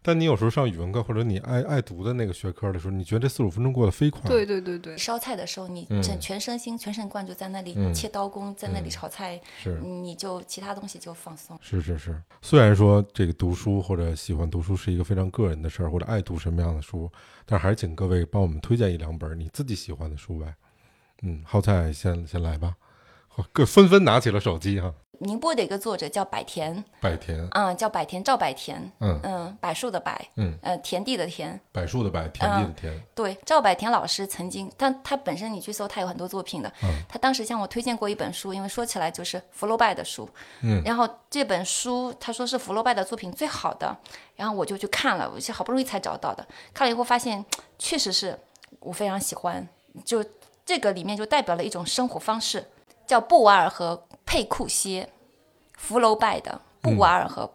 [0.03, 4.22] 但你有时候上语文课或者你爱爱读的那个学科的时候，你觉得这四五分钟过得飞快。
[4.22, 4.97] 对对对对。
[4.97, 11.59] 烧菜的时候，你全全身心、全神贯注在那里切刀工，在那里炒菜，是你就其他东西就放松。
[11.61, 12.18] 是是是。
[12.41, 17.11] 虽然说这个读书或者喜欢读书是一个非常个人的事儿，或者爱读什么样的书，
[17.45, 20.55] 但还是请各位帮我们推荐一两本你自己喜欢的书呗。
[21.23, 22.75] 嗯，好菜先先来吧，
[23.53, 24.93] 各纷纷拿起了手机哈。
[25.23, 33.01] 宁波的一个作者叫百田，百田啊，叫百田赵百田，嗯嗯，柏树的柏，嗯呃，田地的田，柏树的柏，田地的田。
[33.14, 36.73] 对，赵百田老师曾经，他他本身你去搜，他有很多作品的。
[36.83, 40.27] 嗯，他当时向我推荐过一本书，因为说起来就是福楼拜的书，
[40.62, 43.95] 嗯，然后这本书他说是福楼拜的作品最好的，
[44.37, 47.45] 然后我就去看了，我是好不容易才找到的，看了以后发现
[47.79, 48.39] 确实是
[48.79, 49.68] 我非常喜欢，
[50.03, 50.25] 就。
[50.71, 52.64] 这个里面就代表了一种生活方式，
[53.05, 55.11] 叫布瓦尔和佩库歇，
[55.77, 57.53] 福楼拜的布瓦尔和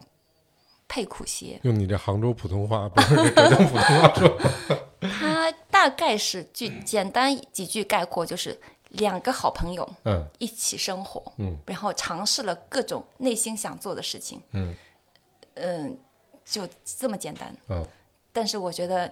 [0.86, 1.58] 佩库歇。
[1.64, 4.38] 用你这杭州普通话，不是浙江普通话说。
[5.08, 8.60] 他大概是句简单几句概括，就是
[8.90, 14.76] 两个好朋友，嗯，一起生活，嗯，然后尝试了各种内心想做的事情，嗯，
[15.54, 15.98] 嗯，
[16.44, 17.82] 就这么简单，嗯。
[18.34, 19.10] 但是我觉得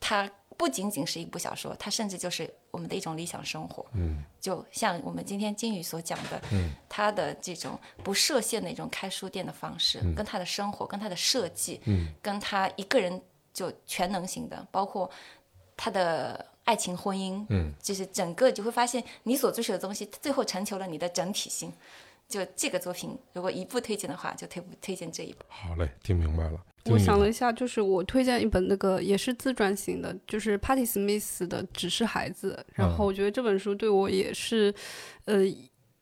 [0.00, 0.30] 它。
[0.56, 3.86] 不仅仅是一部小说，它甚至就是我们的一种理想生活。
[3.92, 13.22] 嗯，就像我们今天金宇所讲的，嗯，他的这种不设限的一种开书店的方式，跟他的生活，跟他的设计，嗯，跟他一个人
[13.52, 15.08] 就全能型的，包括
[15.76, 21.72] 他的爱情婚姻，嗯，就是整个就会发现你所追求的东西，最后成就了你的整体性。
[22.28, 25.38] 就这个作品，如果一部推荐的话，就推推荐这一部。
[25.48, 26.58] 好嘞，听明白了。
[26.90, 34.74] 我想了一下，就是我推荐一本那个也是自传型的，就是 Patty Smith 的《只是孩子》，然后我觉得这本书对我也是，
[35.24, 35.42] 呃，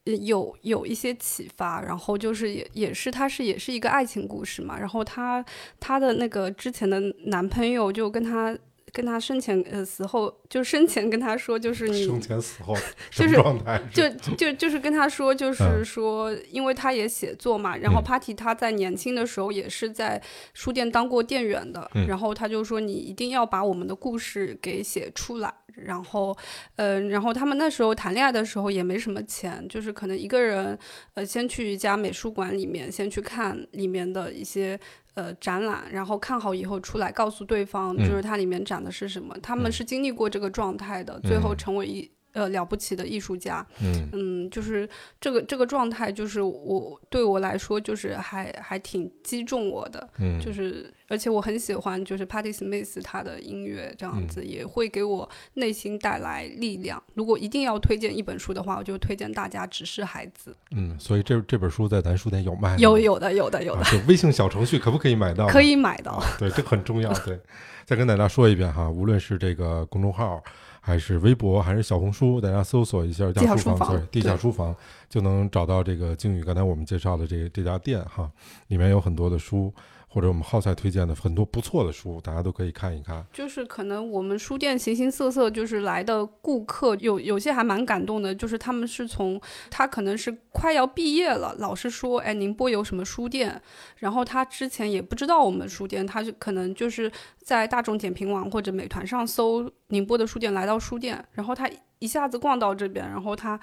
[0.05, 1.81] 有有一些启发。
[1.81, 4.79] 然后就是也也是，它是也是一个爱情故事嘛。
[4.79, 5.45] 然后她
[5.79, 8.57] 她的那个之前的男朋友就跟她。
[8.93, 12.77] 跟他生前呃死后，就生前跟他说，就是你生前死后
[13.11, 20.21] 就是状态，就就就是跟他说，就是说，因为他也写作嘛，然后 Party 他在年轻的时候也是在
[20.53, 26.37] 书店当过店员的，然后他就说你一定要把我们的故事给写出来，然后，
[26.77, 30.79] 呃，然后他们那时候谈恋爱的时候也没什么钱，就是可能一个人
[31.15, 34.79] 呃先去一家美术馆里面先去看里面的一些。
[35.15, 39.37] 呃，展览，然后看好以后出来告诉对方，就是它里面展的是什么。
[39.43, 42.11] 他们是经历过这个状态的，最后成为一。
[42.33, 44.89] 呃，了不起的艺术家，嗯嗯，就是
[45.21, 57.03] 这个这个状态，就是我对我来说，就是还还挺击中我的，嗯，就是而且我很喜欢，就是 Patti Smith 他的音乐这样子，也会给我内心带来力量。
[57.13, 60.51] 如果一定要推荐一本书的话，我就推荐大家《只是孩子》。
[60.71, 63.83] 嗯，所以这这本书在咱书店有卖，有有的有的有的。
[64.09, 65.47] 微信小程序可不可以买到？
[65.49, 66.23] 可以买到。
[66.39, 67.13] 对，这很重要。
[67.27, 67.39] 对，
[67.85, 70.43] 再跟大家说一遍哈，无论是这个公众号。
[70.85, 74.75] 还是微博，还是小红书，大家搜索一下“地下书房”，地下书房
[75.09, 78.29] 就能找到这个靖宇刚才我们介绍的这这家店哈，
[78.67, 79.73] 里面有很多的书。
[80.13, 83.25] 或者我们浩赛推荐的很多不错的书，大家都可以看一看。
[83.33, 89.41] 就是可能我们书店形形色色，就是来的顾客有有些还蛮感动的，就是他们是从
[89.71, 93.59] 他可能是快要毕业了，老师说，哎，宁波有什么书店？
[93.97, 103.59] 然后他之前也不知道我们书店，他就可能就是在大众点评网或者美团上搜宁波的书店，来到书店，然后他一下子逛到这边，然后他。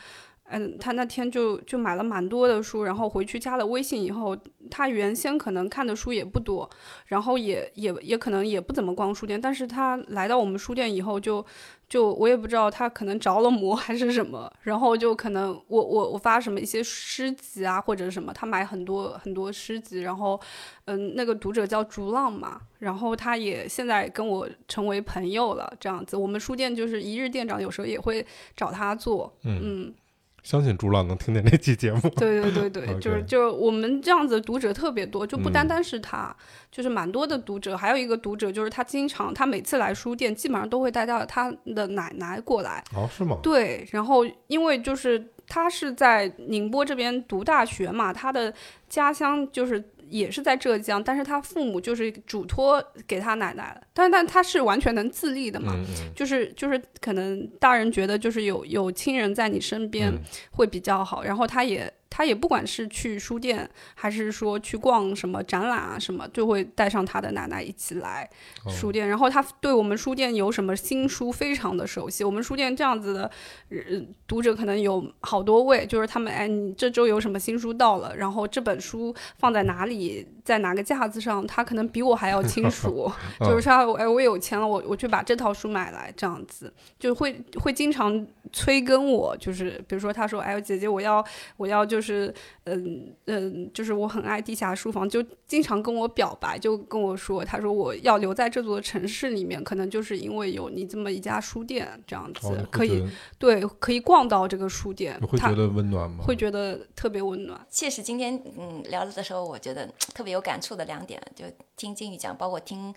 [0.52, 4.36] 嗯，他那天就就买了蛮多的书，然后回去加了微信以后，
[4.72, 6.70] 他原先可能看的书也不多，
[7.06, 11.46] 然后也也也可能也不怎么逛书店，但是他来到我们书店以后，就
[11.88, 20.40] 就我也不知道他可能着了魔还是什么，然后就可能我我我发什么一些诗集啊或者什么，他买很多很多诗集，然后
[20.86, 28.26] 嗯，那个读者叫逐浪嘛，然后他也现在跟我成为朋友了，这样子，我们书店就是一日店长有时候也会
[28.56, 29.94] 找他做，嗯。
[30.44, 32.02] 相信朱浪能听见这期节目。
[32.18, 36.36] 对对对对，就是就是我们这样子读者特别多，就不单单是他，
[36.72, 37.76] 就是蛮多的读者。
[37.76, 42.84] 还有一个读者，就是他经常，他每次来书店，基本上都会带到他的奶奶过来。
[42.96, 43.38] 哦，是吗？
[43.44, 48.54] 对，然后因为就是他是在宁波这边读大学嘛，他的
[48.88, 49.84] 家乡就是。
[50.10, 55.76] 也是在浙江，但是他父母就是嘱托给他奶奶，但但他是完全能自立的嘛，
[56.16, 60.14] 就是就是可能大人觉得就是有有亲人在你身边
[60.52, 61.92] 会比较好，然后他也。
[62.10, 68.30] 他也不管是去书店，还是说去逛什么展览啊什么，就会带上他的奶奶一起来
[68.68, 69.08] 书店。
[69.08, 72.24] 然后他对我们书店有什么新书非常的熟悉。
[72.24, 73.32] 我们书店这样子的
[73.70, 73.78] 呃
[74.28, 78.16] 读者可能有好多位，就是他们哎，你这周有什么新书到了？
[78.16, 83.10] 然后这本书放在哪里，在哪个架子上，他可能比我还要清 楚。
[83.40, 89.38] 就是说，哎，我有钱了，我我去把这套书买来，这样子就会会经常催更我。
[89.38, 91.24] 就是比如说，他说，哎，姐姐，我要
[91.56, 92.00] 我要就。
[92.00, 92.34] 是，
[92.64, 103.06] 嗯嗯，就是我很爱地下书房，就经常跟我表白，就跟我说，他说我要留在这座城市里面，可能就是因为有你这么一家书店，这样子可以，
[103.38, 106.24] 对，可以逛到这个书店，会觉得温暖吗？
[106.24, 107.60] 会觉得特别温暖。
[107.70, 109.86] 确实，今天嗯聊的时候，我觉得
[110.16, 112.96] 特别有感触的两点，就听金宇讲，包括听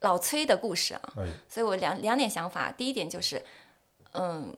[0.00, 1.12] 老崔的故事啊，
[1.48, 3.44] 所以我两两点想法，第一点就是，
[4.12, 4.56] 嗯。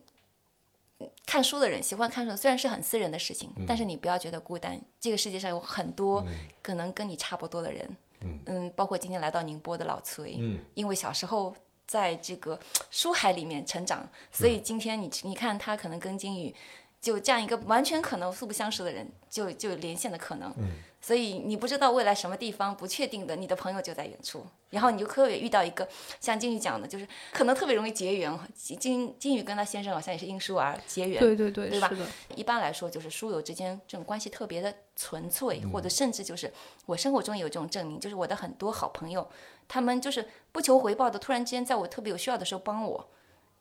[1.25, 4.79] 看书的人喜欢看书，虽然是很私人的事情，但是你不要觉得孤单。
[5.01, 6.23] 这个世界上有很多
[6.61, 7.97] 可能跟你差不多的人，
[8.45, 11.57] 嗯，包括今天来到宁波的老崔，嗯，因为小时候
[11.87, 12.61] 在这个
[12.91, 16.55] 书海里面成长，所以今天你你看他可能跟金宇
[17.01, 20.55] 就这样一个完全可能素不相识的人，就就连线的可能。
[21.01, 25.89] 所以你不知道未来什么地方不确定的，你的朋友就在远处，然后你就特别遇到一个
[26.21, 28.39] 像金宇讲的，就是可能特别容易结缘。
[28.55, 31.91] 金金宇跟他先生好像也是因书而结缘，对对对，对吧？
[32.37, 36.53] 一般来说，就是书友之间这种关系特别的纯粹，或者甚至就是
[36.87, 39.27] 我生活中有这种证明，就是我的很多好朋友，
[39.67, 43.09] 他们就是不求回报的，突然之间在我特别有需要的时候帮我。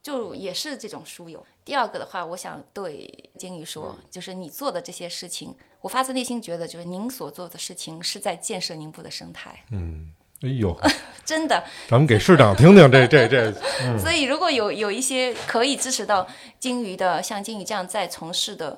[0.02, 1.46] 就也是这种书友。
[1.66, 9.64] 第二个的话，我想对金宇说，就是你做的这些事情，我发自内心觉得，就是您所做的事情是在建设宁波的生态。
[9.72, 10.12] 嗯，
[10.42, 10.78] 哎呦，
[11.24, 11.64] 真的。
[11.88, 13.54] 咱们给市长听听这这这。
[13.98, 16.28] 所以如果有有一些可以支持到
[16.60, 18.78] 金鱼的，像金鱼这样在从事的，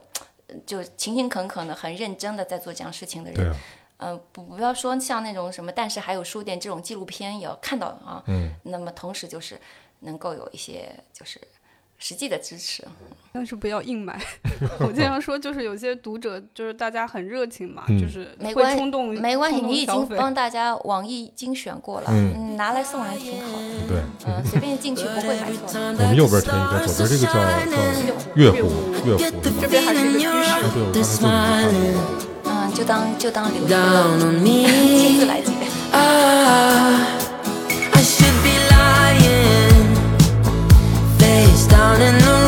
[0.66, 3.56] 就勤勤恳恳的、很认真的在做这样事情的人，
[3.98, 8.24] 嗯，不不要说像那种什么，但是还有书店这种纪录片也要看到啊。
[8.28, 8.54] 嗯。
[8.64, 9.60] 那么同时就是
[10.02, 11.42] 能够有一些就是。
[12.04, 12.84] 实际的支持，
[13.32, 14.20] 但是不要硬买。
[14.82, 23.66] 我经常说，就是有些读者，就是大家很热情嘛，就是会冲动，没关系，你已经帮大家网易精选过了，嗯，拿来送人挺好的。
[23.88, 25.80] 对，嗯，随便进去不会买错。
[25.80, 27.34] 我们右边填一个，左边这个叫
[27.70, 27.78] 叫
[28.34, 28.58] 月湖，
[29.06, 29.22] 月湖，
[29.62, 30.32] 这边还是一个居室。
[30.92, 31.78] 对，我刚才就
[32.50, 33.78] 嗯，就当就当留言，
[34.98, 35.52] 亲自来接。
[41.72, 42.41] down in the